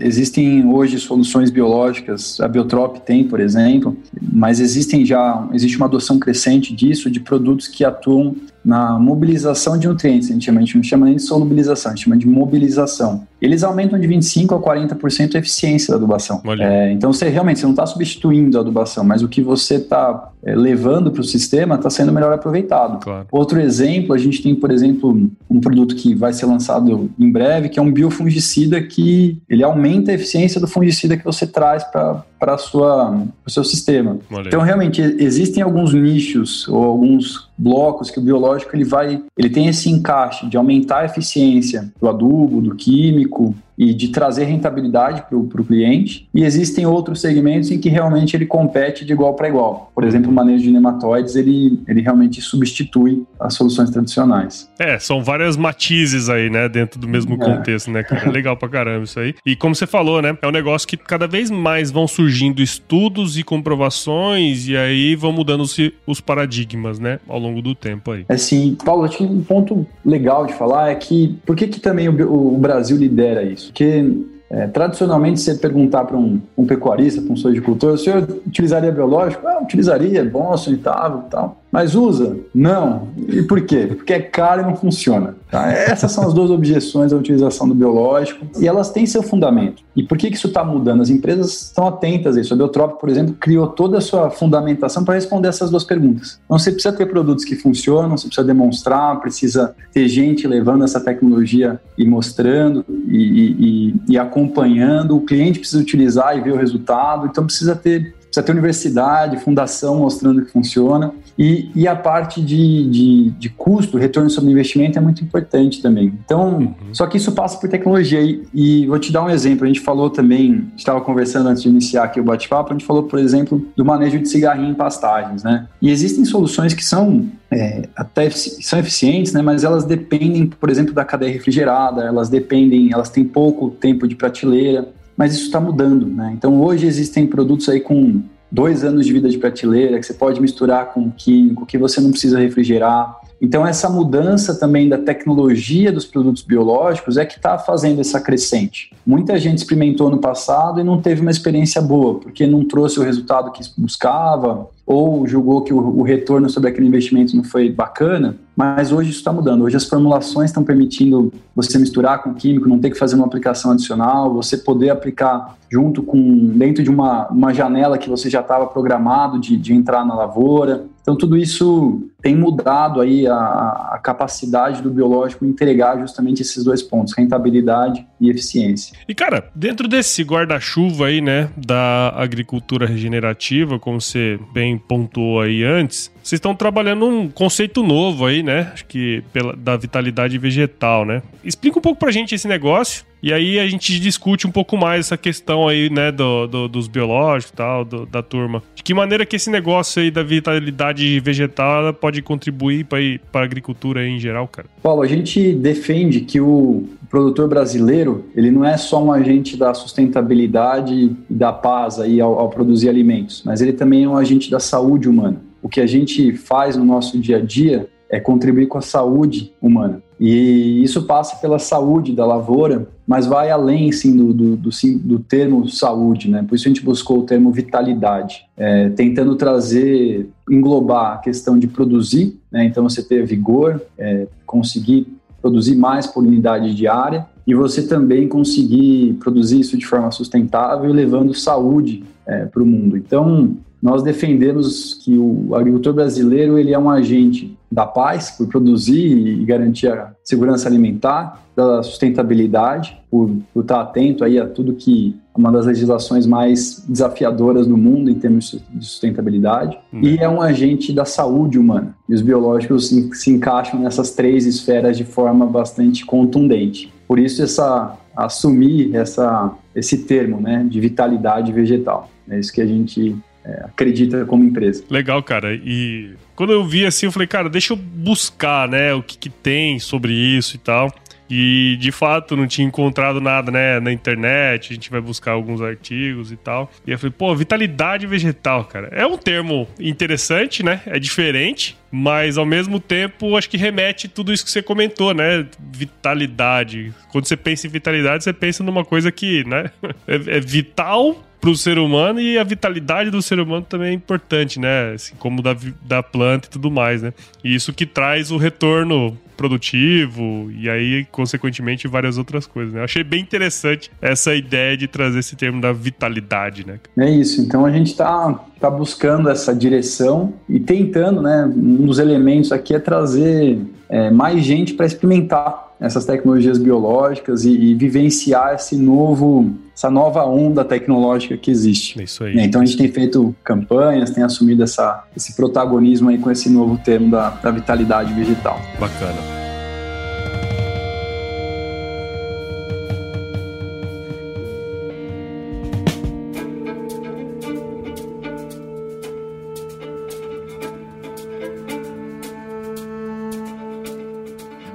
existem 0.00 0.66
hoje 0.66 0.98
soluções 0.98 1.50
biológicas, 1.50 2.40
a 2.40 2.48
Biotrop 2.48 2.98
tem, 3.00 3.24
por 3.24 3.40
exemplo, 3.40 3.96
mas 4.20 4.60
existem 4.60 5.04
já, 5.04 5.48
existe 5.52 5.76
uma 5.76 5.86
adoção 5.86 6.18
crescente 6.18 6.74
disso, 6.74 7.10
de 7.10 7.20
produtos 7.20 7.68
que 7.68 7.84
atuam 7.84 8.34
na 8.64 8.98
mobilização 8.98 9.78
de 9.78 9.88
nutrientes, 9.88 10.30
a 10.30 10.32
gente, 10.32 10.44
chama, 10.44 10.60
a 10.60 10.64
gente 10.64 10.76
não 10.76 10.84
chama 10.84 11.06
nem 11.06 11.16
de 11.16 11.22
solubilização, 11.22 11.92
a 11.92 11.94
gente 11.94 12.04
chama 12.04 12.16
de 12.16 12.26
mobilização. 12.26 13.26
Eles 13.42 13.64
aumentam 13.64 13.98
de 13.98 14.06
25% 14.06 14.56
a 14.56 14.58
40% 14.58 15.34
a 15.34 15.38
eficiência 15.38 15.90
da 15.90 15.96
adubação. 15.96 16.40
É, 16.60 16.92
então, 16.92 17.12
você 17.12 17.28
realmente 17.28 17.58
você 17.58 17.66
não 17.66 17.72
está 17.72 17.84
substituindo 17.84 18.56
a 18.56 18.60
adubação, 18.60 19.02
mas 19.02 19.22
o 19.22 19.28
que 19.28 19.42
você 19.42 19.74
está 19.74 20.30
é, 20.44 20.54
levando 20.54 21.10
para 21.10 21.20
o 21.20 21.24
sistema 21.24 21.74
está 21.74 21.90
sendo 21.90 22.12
melhor 22.12 22.32
aproveitado. 22.32 23.02
Claro. 23.02 23.26
Outro 23.32 23.60
exemplo, 23.60 24.14
a 24.14 24.18
gente 24.18 24.42
tem, 24.42 24.54
por 24.54 24.70
exemplo, 24.70 25.30
um 25.50 25.60
produto 25.60 25.96
que 25.96 26.14
vai 26.14 26.32
ser 26.32 26.46
lançado 26.46 27.10
em 27.18 27.30
breve, 27.30 27.68
que 27.68 27.78
é 27.78 27.82
um 27.82 27.92
biofungicida 27.92 28.80
que 28.80 29.42
ele 29.48 29.64
aumenta 29.64 30.12
a 30.12 30.14
eficiência 30.14 30.60
do 30.60 30.68
fungicida 30.68 31.16
que 31.16 31.24
você 31.24 31.46
traz 31.46 31.82
para 31.84 32.24
para 32.42 32.56
o 32.56 33.50
seu 33.50 33.62
sistema. 33.62 34.18
Valeu. 34.28 34.48
Então, 34.48 34.62
realmente, 34.62 35.00
existem 35.00 35.62
alguns 35.62 35.94
nichos 35.94 36.66
ou 36.66 36.82
alguns 36.82 37.48
blocos 37.56 38.10
que 38.10 38.18
o 38.18 38.22
biológico 38.22 38.74
ele 38.74 38.82
vai, 38.82 39.22
ele 39.38 39.48
tem 39.48 39.68
esse 39.68 39.88
encaixe 39.88 40.48
de 40.48 40.56
aumentar 40.56 41.02
a 41.02 41.04
eficiência 41.04 41.92
do 42.00 42.08
adubo, 42.08 42.60
do 42.60 42.74
químico, 42.74 43.31
público 43.32 43.54
e 43.82 43.92
de 43.92 44.08
trazer 44.08 44.44
rentabilidade 44.44 45.24
para 45.28 45.36
o 45.36 45.64
cliente. 45.64 46.28
E 46.32 46.44
existem 46.44 46.86
outros 46.86 47.20
segmentos 47.20 47.70
em 47.70 47.78
que 47.78 47.88
realmente 47.88 48.36
ele 48.36 48.46
compete 48.46 49.04
de 49.04 49.12
igual 49.12 49.34
para 49.34 49.48
igual. 49.48 49.90
Por 49.94 50.04
exemplo, 50.04 50.30
o 50.30 50.34
manejo 50.34 50.62
de 50.62 50.70
nematóides, 50.70 51.34
ele, 51.34 51.80
ele 51.88 52.00
realmente 52.00 52.40
substitui 52.40 53.24
as 53.40 53.54
soluções 53.54 53.90
tradicionais. 53.90 54.70
É, 54.78 54.98
são 54.98 55.22
várias 55.22 55.56
matizes 55.56 56.28
aí, 56.28 56.48
né, 56.48 56.68
dentro 56.68 57.00
do 57.00 57.08
mesmo 57.08 57.34
é. 57.34 57.38
contexto, 57.38 57.90
né, 57.90 58.04
cara? 58.04 58.28
É 58.28 58.30
legal 58.30 58.56
pra 58.56 58.68
caramba 58.68 59.04
isso 59.04 59.18
aí. 59.18 59.34
E 59.44 59.56
como 59.56 59.74
você 59.74 59.86
falou, 59.86 60.22
né, 60.22 60.36
é 60.40 60.46
um 60.46 60.52
negócio 60.52 60.86
que 60.86 60.96
cada 60.96 61.26
vez 61.26 61.50
mais 61.50 61.90
vão 61.90 62.06
surgindo 62.06 62.62
estudos 62.62 63.36
e 63.36 63.42
comprovações 63.42 64.68
e 64.68 64.76
aí 64.76 65.16
vão 65.16 65.32
mudando-se 65.32 65.92
os 66.06 66.20
paradigmas, 66.20 66.98
né, 67.00 67.18
ao 67.28 67.38
longo 67.38 67.60
do 67.60 67.74
tempo 67.74 68.12
aí. 68.12 68.24
É 68.28 68.36
sim. 68.36 68.76
Paulo, 68.84 69.04
acho 69.04 69.18
que 69.18 69.24
um 69.24 69.42
ponto 69.42 69.84
legal 70.04 70.46
de 70.46 70.54
falar 70.54 70.90
é 70.90 70.94
que 70.94 71.36
por 71.44 71.56
que, 71.56 71.66
que 71.66 71.80
também 71.80 72.08
o, 72.08 72.54
o 72.54 72.58
Brasil 72.58 72.96
lidera 72.96 73.42
isso? 73.42 73.71
Porque 73.72 74.04
é, 74.50 74.66
tradicionalmente, 74.66 75.40
você 75.40 75.54
perguntar 75.54 76.04
para 76.04 76.16
um, 76.16 76.38
um, 76.56 76.66
pecuarista, 76.66 77.22
para 77.22 77.32
um 77.32 77.36
sojicultor, 77.36 77.94
o 77.94 77.98
senhor 77.98 78.22
utilizaria 78.46 78.92
biológico? 78.92 79.48
Ah, 79.48 79.58
utilizaria, 79.62 80.20
é 80.20 80.24
bom, 80.24 80.54
sanitável 80.58 81.22
e 81.26 81.30
tal. 81.30 81.61
Mas 81.72 81.94
usa? 81.94 82.36
Não. 82.54 83.08
E 83.16 83.42
por 83.42 83.62
quê? 83.62 83.86
Porque 83.86 84.12
é 84.12 84.20
caro 84.20 84.60
e 84.60 84.64
não 84.66 84.76
funciona. 84.76 85.34
Tá? 85.50 85.72
Essas 85.72 86.12
são 86.12 86.26
as 86.26 86.34
duas 86.34 86.50
objeções 86.50 87.14
à 87.14 87.16
utilização 87.16 87.66
do 87.66 87.74
biológico 87.74 88.46
e 88.60 88.68
elas 88.68 88.90
têm 88.90 89.06
seu 89.06 89.22
fundamento. 89.22 89.82
E 89.96 90.02
por 90.02 90.18
que, 90.18 90.30
que 90.30 90.36
isso 90.36 90.48
está 90.48 90.62
mudando? 90.62 91.00
As 91.00 91.08
empresas 91.08 91.62
estão 91.62 91.86
atentas 91.86 92.36
a 92.36 92.42
isso. 92.42 92.52
A 92.52 92.56
Biotrop, 92.58 93.00
por 93.00 93.08
exemplo, 93.08 93.34
criou 93.40 93.66
toda 93.68 93.96
a 93.96 94.00
sua 94.02 94.28
fundamentação 94.28 95.02
para 95.02 95.14
responder 95.14 95.48
essas 95.48 95.70
duas 95.70 95.82
perguntas. 95.82 96.38
Então, 96.44 96.58
você 96.58 96.70
precisa 96.70 96.94
ter 96.94 97.06
produtos 97.06 97.42
que 97.42 97.56
funcionam, 97.56 98.18
você 98.18 98.26
precisa 98.26 98.46
demonstrar, 98.46 99.18
precisa 99.20 99.74
ter 99.94 100.06
gente 100.08 100.46
levando 100.46 100.84
essa 100.84 101.00
tecnologia 101.00 101.80
e 101.96 102.04
mostrando 102.04 102.84
e, 103.08 103.94
e, 104.08 104.12
e 104.12 104.18
acompanhando. 104.18 105.16
O 105.16 105.22
cliente 105.22 105.58
precisa 105.58 105.80
utilizar 105.80 106.36
e 106.36 106.42
ver 106.42 106.52
o 106.52 106.56
resultado. 106.56 107.26
Então, 107.26 107.46
precisa 107.46 107.74
ter 107.74 108.14
precisa 108.32 108.46
ter 108.46 108.52
universidade, 108.52 109.36
fundação 109.36 109.98
mostrando 109.98 110.42
que 110.42 110.50
funciona. 110.50 111.12
E, 111.38 111.70
e 111.74 111.88
a 111.88 111.96
parte 111.96 112.40
de, 112.40 112.88
de, 112.90 113.30
de, 113.30 113.48
custo, 113.48 113.96
retorno 113.96 114.28
sobre 114.28 114.50
investimento 114.50 114.98
é 114.98 115.00
muito 115.00 115.24
importante 115.24 115.80
também. 115.80 116.12
Então, 116.24 116.58
uhum. 116.58 116.74
só 116.92 117.06
que 117.06 117.16
isso 117.16 117.32
passa 117.32 117.58
por 117.58 117.68
tecnologia. 117.68 118.20
E, 118.20 118.42
e, 118.54 118.86
vou 118.86 118.98
te 118.98 119.10
dar 119.10 119.24
um 119.24 119.30
exemplo. 119.30 119.64
A 119.64 119.66
gente 119.66 119.80
falou 119.80 120.10
também, 120.10 120.70
estava 120.76 121.00
conversando 121.00 121.48
antes 121.48 121.62
de 121.62 121.68
iniciar 121.68 122.04
aqui 122.04 122.20
o 122.20 122.24
bate-papo, 122.24 122.70
a 122.70 122.72
gente 122.74 122.86
falou, 122.86 123.04
por 123.04 123.18
exemplo, 123.18 123.66
do 123.76 123.84
manejo 123.84 124.18
de 124.18 124.28
cigarrinho 124.28 124.70
em 124.70 124.74
pastagens, 124.74 125.42
né? 125.42 125.66
E 125.80 125.90
existem 125.90 126.24
soluções 126.24 126.74
que 126.74 126.84
são 126.84 127.26
é, 127.50 127.88
até 127.96 128.30
são 128.30 128.78
eficientes, 128.78 129.32
né? 129.32 129.42
Mas 129.42 129.64
elas 129.64 129.84
dependem, 129.84 130.46
por 130.46 130.70
exemplo, 130.70 130.92
da 130.92 131.04
cadeia 131.04 131.32
refrigerada, 131.32 132.02
elas 132.02 132.28
dependem, 132.28 132.92
elas 132.92 133.08
têm 133.08 133.24
pouco 133.24 133.70
tempo 133.70 134.06
de 134.06 134.14
prateleira 134.14 134.88
mas 135.16 135.34
isso 135.34 135.44
está 135.44 135.60
mudando, 135.60 136.06
né? 136.06 136.32
Então 136.34 136.60
hoje 136.60 136.86
existem 136.86 137.26
produtos 137.26 137.68
aí 137.68 137.80
com 137.80 138.22
dois 138.52 138.84
anos 138.84 139.06
de 139.06 139.12
vida 139.14 139.30
de 139.30 139.38
prateleira 139.38 139.98
que 139.98 140.04
você 140.04 140.12
pode 140.12 140.38
misturar 140.40 140.92
com 140.92 141.10
químico, 141.10 141.64
que 141.64 141.78
você 141.78 142.02
não 142.02 142.10
precisa 142.10 142.38
refrigerar. 142.38 143.18
Então 143.40 143.66
essa 143.66 143.88
mudança 143.88 144.54
também 144.54 144.88
da 144.88 144.98
tecnologia 144.98 145.90
dos 145.90 146.04
produtos 146.04 146.42
biológicos 146.42 147.16
é 147.16 147.24
que 147.24 147.36
está 147.36 147.58
fazendo 147.58 148.00
essa 148.00 148.20
crescente. 148.20 148.94
Muita 149.04 149.38
gente 149.38 149.58
experimentou 149.58 150.10
no 150.10 150.18
passado 150.18 150.78
e 150.78 150.84
não 150.84 151.00
teve 151.00 151.22
uma 151.22 151.30
experiência 151.30 151.80
boa, 151.80 152.20
porque 152.20 152.46
não 152.46 152.64
trouxe 152.64 153.00
o 153.00 153.02
resultado 153.02 153.50
que 153.50 153.62
buscava, 153.76 154.68
ou 154.86 155.26
julgou 155.26 155.62
que 155.62 155.72
o, 155.72 155.78
o 155.78 156.02
retorno 156.02 156.50
sobre 156.50 156.70
aquele 156.70 156.86
investimento 156.86 157.36
não 157.36 157.44
foi 157.44 157.70
bacana, 157.70 158.36
mas 158.56 158.92
hoje 158.92 159.10
isso 159.10 159.18
está 159.18 159.32
mudando. 159.32 159.62
Hoje 159.62 159.76
as 159.76 159.84
formulações 159.84 160.50
estão 160.50 160.62
permitindo 160.62 161.32
você 161.54 161.78
misturar 161.78 162.22
com 162.22 162.34
químico, 162.34 162.68
não 162.68 162.78
ter 162.78 162.90
que 162.90 162.98
fazer 162.98 163.16
uma 163.16 163.26
aplicação 163.26 163.70
adicional, 163.70 164.32
você 164.34 164.58
poder 164.58 164.90
aplicar 164.90 165.56
junto 165.70 166.02
com 166.02 166.48
dentro 166.48 166.82
de 166.82 166.90
uma, 166.90 167.28
uma 167.28 167.54
janela 167.54 167.96
que 167.96 168.10
você 168.10 168.28
já 168.28 168.40
estava 168.40 168.66
programado 168.66 169.40
de, 169.40 169.56
de 169.56 169.72
entrar 169.72 170.04
na 170.04 170.14
lavoura. 170.14 170.84
Então, 171.00 171.16
tudo 171.16 171.36
isso 171.36 172.08
tem 172.22 172.36
mudado 172.36 173.00
aí 173.00 173.26
a, 173.26 173.34
a, 173.34 174.00
capacidade 174.00 174.82
do 174.82 174.90
biológico 174.90 175.44
entregar 175.44 175.98
justamente 175.98 176.42
esses 176.42 176.62
dois 176.62 176.80
pontos, 176.80 177.14
rentabilidade 177.16 178.06
e 178.20 178.30
eficiência. 178.30 178.96
E, 179.08 179.14
cara, 179.14 179.50
dentro 179.54 179.88
desse 179.88 180.22
guarda-chuva 180.22 181.06
aí, 181.06 181.20
né, 181.20 181.50
da 181.56 182.10
agricultura 182.14 182.86
regenerativa, 182.86 183.80
como 183.80 184.00
você 184.00 184.38
bem 184.52 184.71
pontuou 184.78 185.40
aí 185.40 185.62
antes, 185.62 186.12
vocês 186.22 186.38
estão 186.38 186.54
trabalhando 186.54 187.06
um 187.06 187.28
conceito 187.28 187.82
novo 187.82 188.26
aí, 188.26 188.42
né? 188.42 188.70
Acho 188.72 188.84
que 188.86 189.22
pela, 189.32 189.54
da 189.56 189.76
vitalidade 189.76 190.36
vegetal, 190.38 191.04
né? 191.04 191.22
Explica 191.44 191.78
um 191.78 191.82
pouco 191.82 191.98
pra 191.98 192.10
gente 192.10 192.34
esse 192.34 192.48
negócio 192.48 193.04
e 193.22 193.32
aí 193.32 193.58
a 193.58 193.66
gente 193.68 194.00
discute 194.00 194.46
um 194.46 194.50
pouco 194.50 194.76
mais 194.76 195.06
essa 195.06 195.16
questão 195.16 195.68
aí, 195.68 195.88
né, 195.88 196.10
do, 196.10 196.46
do 196.46 196.68
dos 196.68 196.88
biológicos 196.88 197.52
e 197.52 197.56
tal, 197.56 197.84
do, 197.84 198.06
da 198.06 198.22
turma. 198.22 198.62
De 198.74 198.82
que 198.82 198.92
maneira 198.92 199.24
que 199.24 199.36
esse 199.36 199.50
negócio 199.50 200.02
aí 200.02 200.10
da 200.10 200.22
vitalidade 200.22 201.20
vegetal 201.20 201.92
pode 201.94 202.22
contribuir 202.22 202.84
para 202.84 203.40
a 203.40 203.44
agricultura 203.44 204.06
em 204.06 204.18
geral, 204.18 204.48
cara? 204.48 204.68
Paulo, 204.82 205.02
a 205.02 205.06
gente 205.06 205.52
defende 205.52 206.20
que 206.22 206.40
o 206.40 206.84
produtor 207.08 207.48
brasileiro, 207.48 208.24
ele 208.34 208.50
não 208.50 208.64
é 208.64 208.76
só 208.76 209.02
um 209.04 209.12
agente 209.12 209.56
da 209.56 209.74
sustentabilidade 209.74 210.94
e 210.94 211.16
da 211.28 211.52
paz 211.52 212.00
aí 212.00 212.20
ao, 212.20 212.38
ao 212.38 212.48
produzir 212.48 212.88
alimentos, 212.88 213.42
mas 213.44 213.60
ele 213.60 213.72
também 213.72 214.04
é 214.04 214.08
um 214.08 214.16
agente 214.16 214.50
da 214.50 214.58
saúde 214.58 215.08
humana. 215.08 215.40
O 215.62 215.68
que 215.68 215.80
a 215.80 215.86
gente 215.86 216.32
faz 216.32 216.76
no 216.76 216.84
nosso 216.84 217.18
dia 217.18 217.36
a 217.36 217.40
dia 217.40 217.86
é 218.10 218.18
contribuir 218.18 218.66
com 218.66 218.78
a 218.78 218.82
saúde 218.82 219.52
humana. 219.60 220.02
E 220.20 220.82
isso 220.82 221.02
passa 221.02 221.36
pela 221.36 221.58
saúde 221.58 222.12
da 222.12 222.26
lavoura, 222.26 222.88
mas 223.06 223.26
vai 223.26 223.50
além 223.50 223.90
sim, 223.90 224.16
do, 224.16 224.32
do, 224.32 224.56
do, 224.56 224.70
do 225.00 225.18
termo 225.18 225.68
saúde, 225.68 226.30
né? 226.30 226.44
Por 226.46 226.54
isso 226.54 226.66
a 226.66 226.68
gente 226.68 226.84
buscou 226.84 227.20
o 227.20 227.22
termo 227.22 227.50
vitalidade, 227.50 228.44
é, 228.56 228.90
tentando 228.90 229.34
trazer, 229.34 230.28
englobar 230.48 231.14
a 231.14 231.18
questão 231.18 231.58
de 231.58 231.66
produzir, 231.66 232.38
né? 232.50 232.64
Então 232.64 232.88
você 232.88 233.02
ter 233.02 233.26
vigor, 233.26 233.80
é, 233.98 234.26
conseguir 234.46 235.06
produzir 235.40 235.74
mais 235.74 236.06
por 236.06 236.22
unidade 236.22 236.74
diária 236.74 237.26
e 237.46 237.54
você 237.54 237.86
também 237.86 238.28
conseguir 238.28 239.14
produzir 239.14 239.60
isso 239.60 239.76
de 239.76 239.84
forma 239.84 240.10
sustentável, 240.12 240.92
levando 240.92 241.34
saúde 241.34 242.04
é, 242.24 242.44
para 242.44 242.62
o 242.62 242.66
mundo. 242.66 242.96
Então, 242.96 243.56
nós 243.82 244.02
defendemos 244.02 244.94
que 244.94 245.18
o 245.18 245.56
agricultor 245.56 245.92
brasileiro 245.92 246.56
ele 246.56 246.72
é 246.72 246.78
um 246.78 246.88
agente 246.88 247.56
da 247.72 247.86
paz 247.86 248.30
por 248.32 248.46
produzir 248.48 249.16
e 249.16 249.44
garantir 249.44 249.88
a 249.88 250.12
segurança 250.22 250.68
alimentar, 250.68 251.42
da 251.56 251.82
sustentabilidade, 251.82 252.98
por, 253.10 253.30
por 253.52 253.62
estar 253.62 253.80
atento 253.80 254.24
aí 254.24 254.38
a 254.38 254.46
tudo 254.46 254.74
que 254.74 255.16
é 255.34 255.38
uma 255.38 255.50
das 255.50 255.64
legislações 255.64 256.26
mais 256.26 256.84
desafiadoras 256.86 257.66
no 257.66 257.76
mundo 257.76 258.10
em 258.10 258.14
termos 258.14 258.62
de 258.70 258.84
sustentabilidade, 258.84 259.78
hum. 259.92 260.00
e 260.02 260.18
é 260.18 260.28
um 260.28 260.42
agente 260.42 260.92
da 260.92 261.06
saúde 261.06 261.58
humana. 261.58 261.94
E 262.08 262.14
os 262.14 262.20
biológicos 262.20 262.88
se 262.88 263.30
encaixam 263.30 263.80
nessas 263.80 264.10
três 264.10 264.44
esferas 264.44 264.96
de 264.96 265.04
forma 265.04 265.46
bastante 265.46 266.04
contundente. 266.04 266.92
Por 267.08 267.18
isso 267.18 267.42
essa 267.42 267.96
assumir 268.14 268.94
essa 268.94 269.50
esse 269.74 270.04
termo, 270.04 270.38
né, 270.38 270.66
de 270.68 270.78
vitalidade 270.78 271.50
vegetal. 271.50 272.10
É 272.28 272.38
isso 272.38 272.52
que 272.52 272.60
a 272.60 272.66
gente 272.66 273.16
é, 273.44 273.64
acredita 273.64 274.24
como 274.24 274.44
empresa. 274.44 274.84
Legal, 274.88 275.22
cara. 275.22 275.54
E 275.54 276.14
quando 276.34 276.52
eu 276.52 276.64
vi 276.64 276.86
assim, 276.86 277.06
eu 277.06 277.12
falei, 277.12 277.26
cara, 277.26 277.48
deixa 277.48 277.72
eu 277.72 277.76
buscar, 277.76 278.68
né, 278.68 278.94
o 278.94 279.02
que, 279.02 279.18
que 279.18 279.28
tem 279.28 279.78
sobre 279.78 280.12
isso 280.12 280.56
e 280.56 280.58
tal. 280.58 280.92
E 281.34 281.78
de 281.80 281.90
fato 281.90 282.36
não 282.36 282.46
tinha 282.46 282.66
encontrado 282.66 283.18
nada, 283.18 283.50
né, 283.50 283.80
na 283.80 283.90
internet. 283.90 284.70
A 284.70 284.74
gente 284.74 284.90
vai 284.90 285.00
buscar 285.00 285.32
alguns 285.32 285.62
artigos 285.62 286.30
e 286.30 286.36
tal. 286.36 286.70
E 286.86 286.90
eu 286.90 286.98
falei, 286.98 287.14
pô, 287.16 287.34
vitalidade 287.34 288.06
vegetal, 288.06 288.66
cara. 288.66 288.88
É 288.92 289.06
um 289.06 289.16
termo 289.16 289.66
interessante, 289.80 290.62
né? 290.62 290.82
É 290.84 290.98
diferente, 290.98 291.78
mas 291.90 292.36
ao 292.36 292.44
mesmo 292.44 292.78
tempo 292.78 293.34
acho 293.34 293.48
que 293.48 293.56
remete 293.56 294.08
tudo 294.08 294.30
isso 294.30 294.44
que 294.44 294.50
você 294.50 294.62
comentou, 294.62 295.14
né? 295.14 295.46
Vitalidade. 295.58 296.92
Quando 297.10 297.26
você 297.26 297.36
pensa 297.36 297.66
em 297.66 297.70
vitalidade, 297.70 298.24
você 298.24 298.32
pensa 298.34 298.62
numa 298.62 298.84
coisa 298.84 299.10
que, 299.10 299.42
né, 299.48 299.70
é, 300.06 300.36
é 300.36 300.40
vital 300.40 301.16
para 301.42 301.50
o 301.50 301.56
ser 301.56 301.76
humano 301.76 302.20
e 302.20 302.38
a 302.38 302.44
vitalidade 302.44 303.10
do 303.10 303.20
ser 303.20 303.40
humano 303.40 303.66
também 303.68 303.88
é 303.88 303.92
importante, 303.92 304.60
né? 304.60 304.92
Assim, 304.94 305.12
como 305.18 305.42
da, 305.42 305.56
da 305.84 306.00
planta 306.00 306.46
e 306.46 306.50
tudo 306.50 306.70
mais, 306.70 307.02
né? 307.02 307.12
E 307.42 307.52
isso 307.52 307.72
que 307.72 307.84
traz 307.84 308.30
o 308.30 308.36
retorno 308.36 309.18
produtivo 309.36 310.52
e 310.56 310.70
aí, 310.70 311.04
consequentemente, 311.10 311.88
várias 311.88 312.16
outras 312.16 312.46
coisas, 312.46 312.72
né? 312.72 312.78
Eu 312.78 312.84
achei 312.84 313.02
bem 313.02 313.20
interessante 313.20 313.90
essa 314.00 314.32
ideia 314.36 314.76
de 314.76 314.86
trazer 314.86 315.18
esse 315.18 315.34
termo 315.34 315.60
da 315.60 315.72
vitalidade, 315.72 316.64
né? 316.64 316.78
É 316.96 317.10
isso. 317.10 317.40
Então 317.40 317.66
a 317.66 317.72
gente 317.72 317.88
está 317.88 318.32
tá 318.60 318.70
buscando 318.70 319.28
essa 319.28 319.52
direção 319.52 320.34
e 320.48 320.60
tentando, 320.60 321.20
né? 321.20 321.44
Um 321.44 321.86
dos 321.86 321.98
elementos 321.98 322.52
aqui 322.52 322.72
é 322.72 322.78
trazer 322.78 323.58
é, 323.88 324.12
mais 324.12 324.44
gente 324.44 324.74
para 324.74 324.86
experimentar 324.86 325.71
essas 325.82 326.04
tecnologias 326.04 326.58
biológicas 326.58 327.44
e, 327.44 327.50
e 327.50 327.74
vivenciar 327.74 328.54
esse 328.54 328.76
novo 328.76 329.52
essa 329.74 329.90
nova 329.90 330.24
onda 330.24 330.64
tecnológica 330.64 331.36
que 331.36 331.50
existe. 331.50 332.00
Isso 332.02 332.22
aí. 332.22 332.38
Então 332.38 332.60
a 332.60 332.64
gente 332.64 332.76
tem 332.78 332.88
feito 332.88 333.34
campanhas, 333.42 334.10
tem 334.10 334.22
assumido 334.22 334.62
essa, 334.62 335.04
esse 335.16 335.34
protagonismo 335.34 336.10
aí 336.10 336.18
com 336.18 336.30
esse 336.30 336.48
novo 336.48 336.78
termo 336.84 337.10
da, 337.10 337.30
da 337.30 337.50
vitalidade 337.50 338.12
vegetal. 338.12 338.60
Bacana. 338.78 339.41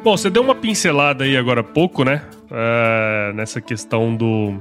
Bom, 0.08 0.16
você 0.16 0.30
deu 0.30 0.42
uma 0.42 0.56
pincelada 0.56 1.26
aí 1.26 1.36
agora 1.36 1.60
há 1.60 1.64
pouco, 1.66 2.06
né? 2.06 2.22
É, 2.50 3.34
nessa 3.34 3.60
questão 3.60 4.16
do 4.16 4.58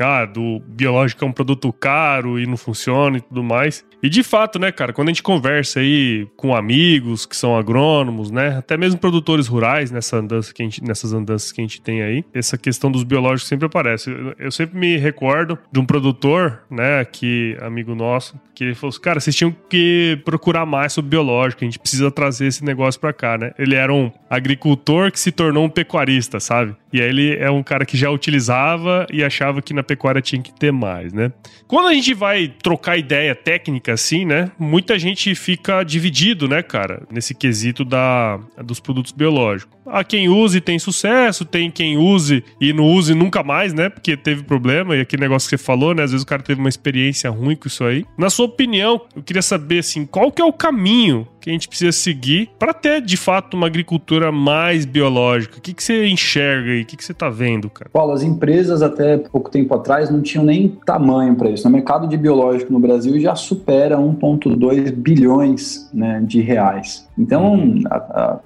ah, 0.00 0.24
do 0.24 0.60
biológico 0.66 1.24
é 1.24 1.28
um 1.28 1.32
produto 1.32 1.72
caro 1.72 2.38
e 2.38 2.46
não 2.46 2.56
funciona 2.56 3.18
e 3.18 3.20
tudo 3.20 3.42
mais. 3.42 3.84
E 4.02 4.08
de 4.08 4.22
fato, 4.22 4.58
né, 4.58 4.72
cara, 4.72 4.92
quando 4.92 5.08
a 5.08 5.12
gente 5.12 5.22
conversa 5.22 5.80
aí 5.80 6.26
com 6.36 6.54
amigos 6.54 7.24
que 7.24 7.36
são 7.36 7.56
agrônomos, 7.56 8.30
né, 8.30 8.56
até 8.58 8.76
mesmo 8.76 8.98
produtores 8.98 9.46
rurais 9.46 9.90
nessa 9.90 10.16
andança 10.16 10.52
que 10.52 10.62
gente, 10.62 10.82
nessas 10.82 11.12
andanças 11.12 11.52
que 11.52 11.60
a 11.60 11.64
gente 11.64 11.80
tem 11.80 12.02
aí, 12.02 12.24
essa 12.34 12.58
questão 12.58 12.90
dos 12.90 13.04
biológicos 13.04 13.48
sempre 13.48 13.66
aparece. 13.66 14.10
Eu, 14.10 14.34
eu 14.38 14.50
sempre 14.50 14.78
me 14.78 14.96
recordo 14.96 15.58
de 15.70 15.78
um 15.78 15.86
produtor, 15.86 16.62
né, 16.70 17.04
que 17.04 17.56
amigo 17.60 17.94
nosso, 17.94 18.34
que 18.54 18.64
ele 18.64 18.74
falou 18.74 18.90
assim, 18.90 19.00
cara, 19.00 19.20
vocês 19.20 19.34
tinham 19.34 19.54
que 19.68 20.20
procurar 20.24 20.66
mais 20.66 20.92
sobre 20.92 21.10
biológico, 21.10 21.62
a 21.62 21.66
gente 21.66 21.78
precisa 21.78 22.10
trazer 22.10 22.46
esse 22.46 22.64
negócio 22.64 23.00
pra 23.00 23.12
cá, 23.12 23.38
né? 23.38 23.52
Ele 23.58 23.74
era 23.74 23.92
um 23.92 24.10
agricultor 24.28 25.10
que 25.10 25.18
se 25.18 25.32
tornou 25.32 25.64
um 25.64 25.68
pecuarista, 25.68 26.38
sabe? 26.38 26.76
E 26.92 27.00
aí 27.00 27.08
ele 27.08 27.36
é 27.36 27.50
um 27.50 27.62
cara 27.62 27.86
que 27.86 27.96
já 27.96 28.10
utilizava 28.10 29.06
e 29.10 29.24
achava 29.24 29.62
que 29.62 29.72
na 29.72 29.82
pecuária 29.92 30.22
tinha 30.22 30.40
que 30.40 30.52
ter 30.52 30.72
mais, 30.72 31.12
né? 31.12 31.30
Quando 31.68 31.88
a 31.88 31.94
gente 31.94 32.14
vai 32.14 32.48
trocar 32.62 32.96
ideia 32.96 33.34
técnica 33.34 33.92
assim, 33.92 34.24
né? 34.24 34.50
Muita 34.58 34.98
gente 34.98 35.34
fica 35.34 35.82
dividido, 35.84 36.48
né, 36.48 36.62
cara, 36.62 37.02
nesse 37.10 37.34
quesito 37.34 37.84
da, 37.84 38.38
dos 38.64 38.80
produtos 38.80 39.12
biológicos. 39.12 39.76
Há 39.86 40.02
quem 40.02 40.28
use 40.28 40.60
tem 40.60 40.78
sucesso, 40.78 41.44
tem 41.44 41.70
quem 41.70 41.98
use 41.98 42.42
e 42.60 42.72
não 42.72 42.84
use 42.84 43.14
nunca 43.14 43.42
mais, 43.42 43.74
né? 43.74 43.88
Porque 43.88 44.16
teve 44.16 44.42
problema 44.42 44.96
e 44.96 45.00
aquele 45.00 45.22
negócio 45.22 45.48
que 45.48 45.56
você 45.56 45.62
falou, 45.62 45.94
né? 45.94 46.02
Às 46.02 46.12
vezes 46.12 46.24
o 46.24 46.26
cara 46.26 46.42
teve 46.42 46.60
uma 46.60 46.68
experiência 46.68 47.28
ruim 47.30 47.56
com 47.56 47.68
isso 47.68 47.84
aí. 47.84 48.04
Na 48.16 48.30
sua 48.30 48.46
opinião, 48.46 49.02
eu 49.14 49.22
queria 49.22 49.42
saber 49.42 49.80
assim, 49.80 50.06
qual 50.06 50.30
que 50.30 50.40
é 50.40 50.44
o 50.44 50.52
caminho 50.52 51.26
que 51.42 51.50
a 51.50 51.52
gente 51.52 51.66
precisa 51.66 51.90
seguir 51.90 52.50
para 52.56 52.72
ter 52.72 53.02
de 53.02 53.16
fato 53.16 53.54
uma 53.56 53.66
agricultura 53.66 54.30
mais 54.30 54.84
biológica? 54.84 55.58
O 55.58 55.60
que, 55.60 55.74
que 55.74 55.82
você 55.82 56.06
enxerga 56.06 56.70
aí? 56.70 56.82
O 56.82 56.86
que, 56.86 56.96
que 56.96 57.04
você 57.04 57.10
está 57.10 57.28
vendo, 57.28 57.68
cara? 57.68 57.90
Paulo, 57.92 58.12
as 58.12 58.22
empresas 58.22 58.80
até 58.80 59.18
pouco 59.18 59.50
tempo 59.50 59.74
atrás 59.74 60.08
não 60.08 60.22
tinham 60.22 60.44
nem 60.44 60.68
tamanho 60.86 61.34
para 61.34 61.50
isso. 61.50 61.66
O 61.66 61.70
mercado 61.70 62.06
de 62.06 62.16
biológico 62.16 62.72
no 62.72 62.78
Brasil 62.78 63.18
já 63.18 63.34
supera 63.34 63.98
1,2 63.98 64.92
bilhões 64.92 65.90
né, 65.92 66.22
de 66.24 66.40
reais. 66.40 67.08
Então, 67.18 67.74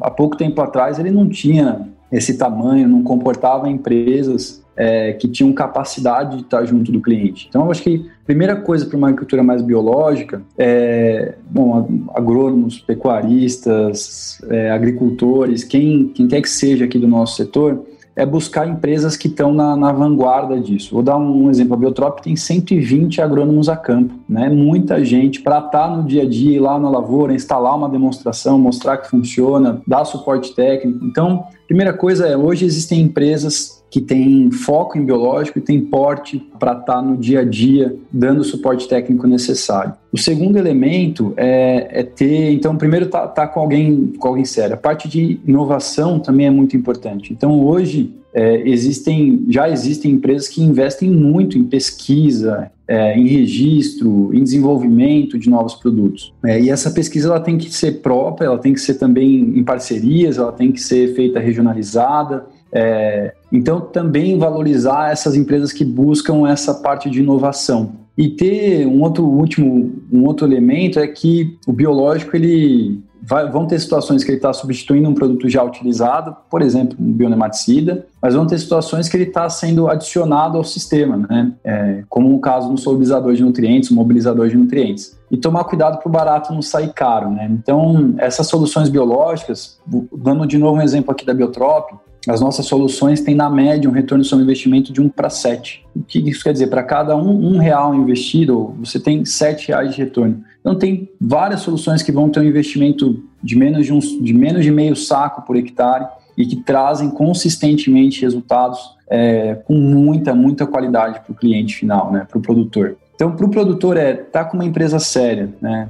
há 0.00 0.10
pouco 0.10 0.36
tempo 0.36 0.60
atrás 0.62 0.98
ele 0.98 1.10
não 1.10 1.28
tinha 1.28 1.88
esse 2.10 2.38
tamanho, 2.38 2.88
não 2.88 3.02
comportava 3.02 3.68
empresas 3.68 4.64
é, 4.76 5.12
que 5.14 5.26
tinham 5.26 5.52
capacidade 5.52 6.36
de 6.36 6.42
estar 6.42 6.64
junto 6.64 6.92
do 6.92 7.00
cliente. 7.00 7.46
Então, 7.48 7.64
eu 7.64 7.70
acho 7.70 7.82
que 7.82 8.06
a 8.22 8.26
primeira 8.26 8.56
coisa 8.56 8.84
para 8.84 8.96
uma 8.96 9.08
agricultura 9.08 9.42
mais 9.42 9.62
biológica 9.62 10.42
é, 10.58 11.34
bom, 11.50 12.06
agrônomos, 12.14 12.78
pecuaristas, 12.78 14.40
é, 14.50 14.70
agricultores, 14.70 15.64
quem, 15.64 16.08
quem 16.08 16.28
quer 16.28 16.42
que 16.42 16.48
seja 16.48 16.84
aqui 16.84 16.98
do 16.98 17.08
nosso 17.08 17.36
setor, 17.36 17.84
é 18.16 18.24
buscar 18.24 18.66
empresas 18.66 19.14
que 19.14 19.28
estão 19.28 19.52
na, 19.52 19.76
na, 19.76 19.92
vanguarda 19.92 20.58
disso. 20.58 20.94
Vou 20.94 21.02
dar 21.02 21.18
um, 21.18 21.50
exemplo: 21.50 21.74
a 21.74 21.76
Biotrop 21.76 22.20
tem 22.20 22.34
120 22.34 23.20
agrônomos 23.20 23.68
a 23.68 23.76
campo, 23.76 24.14
né? 24.26 24.48
Muita 24.48 25.04
gente 25.04 25.42
para 25.42 25.58
estar 25.58 25.94
no 25.94 26.02
dia 26.02 26.22
a 26.22 26.28
dia, 26.28 26.56
ir 26.56 26.60
lá 26.60 26.78
na 26.78 26.88
lavoura, 26.88 27.34
instalar 27.34 27.76
uma 27.76 27.90
demonstração, 27.90 28.58
mostrar 28.58 28.96
que 28.96 29.10
funciona, 29.10 29.82
dar 29.86 30.06
suporte 30.06 30.54
técnico. 30.54 31.04
Então, 31.04 31.44
primeira 31.66 31.92
coisa 31.92 32.26
é: 32.26 32.34
hoje 32.34 32.64
existem 32.64 33.02
empresas 33.02 33.84
que 33.90 34.00
tem 34.00 34.50
foco 34.50 34.98
em 34.98 35.04
biológico 35.04 35.58
e 35.58 35.62
tem 35.62 35.80
porte 35.80 36.38
para 36.58 36.72
estar 36.72 36.84
tá 36.84 37.02
no 37.02 37.16
dia 37.16 37.40
a 37.40 37.44
dia 37.44 37.96
dando 38.12 38.40
o 38.40 38.44
suporte 38.44 38.88
técnico 38.88 39.26
necessário. 39.26 39.94
O 40.12 40.18
segundo 40.18 40.56
elemento 40.56 41.32
é, 41.36 42.00
é 42.00 42.02
ter, 42.02 42.50
então, 42.52 42.76
primeiro 42.76 43.06
tá, 43.06 43.26
tá, 43.28 43.46
com 43.46 43.60
alguém 43.60 44.12
com 44.18 44.28
alguém 44.28 44.44
sério. 44.44 44.74
A 44.74 44.78
parte 44.78 45.08
de 45.08 45.40
inovação 45.46 46.18
também 46.18 46.46
é 46.46 46.50
muito 46.50 46.76
importante. 46.76 47.32
Então, 47.32 47.64
hoje 47.64 48.12
é, 48.34 48.68
existem, 48.68 49.46
já 49.48 49.68
existem 49.68 50.12
empresas 50.12 50.46
que 50.46 50.62
investem 50.62 51.10
muito 51.10 51.56
em 51.56 51.64
pesquisa, 51.64 52.70
é, 52.86 53.18
em 53.18 53.26
registro, 53.26 54.30
em 54.34 54.42
desenvolvimento 54.42 55.38
de 55.38 55.48
novos 55.48 55.74
produtos. 55.74 56.34
É, 56.44 56.60
e 56.60 56.68
essa 56.68 56.90
pesquisa 56.90 57.28
ela 57.28 57.40
tem 57.40 57.56
que 57.56 57.72
ser 57.72 58.02
própria, 58.02 58.46
ela 58.46 58.58
tem 58.58 58.74
que 58.74 58.80
ser 58.80 58.94
também 58.94 59.58
em 59.58 59.64
parcerias, 59.64 60.36
ela 60.36 60.52
tem 60.52 60.70
que 60.70 60.80
ser 60.80 61.14
feita 61.14 61.40
regionalizada. 61.40 62.44
É, 62.72 63.34
então, 63.52 63.80
também 63.80 64.38
valorizar 64.38 65.10
essas 65.10 65.34
empresas 65.36 65.72
que 65.72 65.84
buscam 65.84 66.48
essa 66.48 66.74
parte 66.74 67.08
de 67.08 67.20
inovação. 67.20 67.92
E 68.16 68.28
ter 68.28 68.86
um 68.86 69.02
outro 69.02 69.24
último, 69.24 69.92
um 70.10 70.24
outro 70.24 70.46
elemento 70.46 70.98
é 70.98 71.06
que 71.06 71.56
o 71.66 71.72
biológico 71.72 72.34
ele 72.34 73.02
vai, 73.26 73.50
vão 73.50 73.66
ter 73.66 73.78
situações 73.80 74.22
que 74.22 74.30
ele 74.30 74.38
está 74.38 74.52
substituindo 74.52 75.08
um 75.08 75.14
produto 75.14 75.48
já 75.48 75.62
utilizado, 75.62 76.34
por 76.48 76.62
exemplo, 76.62 76.96
um 76.98 77.12
bionematicida, 77.12 78.06
mas 78.22 78.34
vão 78.34 78.46
ter 78.46 78.58
situações 78.58 79.08
que 79.08 79.16
ele 79.16 79.24
está 79.24 79.50
sendo 79.50 79.88
adicionado 79.88 80.56
ao 80.56 80.64
sistema, 80.64 81.16
né? 81.28 81.52
É, 81.64 82.04
como 82.08 82.28
no 82.28 82.38
caso 82.38 82.70
no 82.70 82.78
solubilizador 82.78 83.34
de 83.34 83.42
nutrientes, 83.42 83.90
um 83.90 83.96
mobilizador 83.96 84.48
de 84.48 84.56
nutrientes. 84.56 85.18
E 85.30 85.36
tomar 85.36 85.64
cuidado 85.64 85.98
para 85.98 86.08
o 86.08 86.12
barato 86.12 86.54
não 86.54 86.62
sair 86.62 86.92
caro, 86.92 87.30
né? 87.30 87.48
Então, 87.50 88.14
essas 88.18 88.46
soluções 88.46 88.88
biológicas, 88.88 89.78
dando 90.16 90.46
de 90.46 90.56
novo 90.56 90.78
um 90.78 90.82
exemplo 90.82 91.10
aqui 91.10 91.26
da 91.26 91.34
Biotrop, 91.34 91.92
as 92.28 92.40
nossas 92.40 92.66
soluções 92.66 93.20
têm, 93.20 93.34
na 93.34 93.48
média, 93.48 93.88
um 93.88 93.92
retorno 93.92 94.24
sobre 94.24 94.44
investimento 94.44 94.92
de 94.92 95.00
1 95.00 95.08
para 95.08 95.30
7. 95.30 95.84
O 95.94 96.02
que 96.02 96.18
isso 96.18 96.42
quer 96.42 96.52
dizer? 96.52 96.66
Para 96.66 96.82
cada 96.82 97.16
um, 97.16 97.54
um 97.54 97.58
real 97.58 97.94
investido, 97.94 98.74
você 98.80 98.98
tem 98.98 99.24
7 99.24 99.68
reais 99.68 99.94
de 99.94 99.98
retorno. 99.98 100.42
Então, 100.60 100.74
tem 100.74 101.08
várias 101.20 101.60
soluções 101.60 102.02
que 102.02 102.10
vão 102.10 102.28
ter 102.28 102.40
um 102.40 102.44
investimento 102.44 103.22
de 103.42 103.56
menos 103.56 103.86
de, 103.86 103.92
um, 103.92 103.98
de, 103.98 104.32
menos 104.32 104.64
de 104.64 104.70
meio 104.70 104.96
saco 104.96 105.42
por 105.42 105.56
hectare 105.56 106.06
e 106.36 106.44
que 106.44 106.56
trazem 106.56 107.10
consistentemente 107.10 108.22
resultados 108.22 108.78
é, 109.08 109.54
com 109.64 109.74
muita, 109.74 110.34
muita 110.34 110.66
qualidade 110.66 111.20
para 111.20 111.32
o 111.32 111.34
cliente 111.34 111.76
final, 111.76 112.10
né, 112.10 112.26
para 112.28 112.38
o 112.38 112.42
produtor. 112.42 112.96
Então, 113.14 113.32
para 113.32 113.46
o 113.46 113.48
produtor 113.48 113.96
é 113.96 114.12
tá 114.12 114.44
com 114.44 114.58
uma 114.58 114.64
empresa 114.64 114.98
séria, 114.98 115.48
né? 115.60 115.88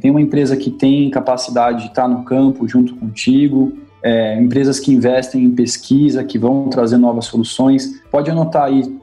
Tem 0.00 0.10
uma 0.10 0.22
empresa 0.22 0.56
que 0.56 0.70
tem 0.70 1.10
capacidade 1.10 1.82
de 1.82 1.88
estar 1.88 2.02
tá 2.02 2.08
no 2.08 2.24
campo 2.24 2.66
junto 2.66 2.94
contigo, 2.96 3.74
é, 4.02 4.40
empresas 4.40 4.80
que 4.80 4.92
investem 4.92 5.44
em 5.44 5.50
pesquisa, 5.50 6.24
que 6.24 6.38
vão 6.38 6.68
trazer 6.68 6.96
novas 6.96 7.26
soluções. 7.26 8.02
Pode 8.10 8.30
anotar 8.30 8.64
aí 8.64 8.98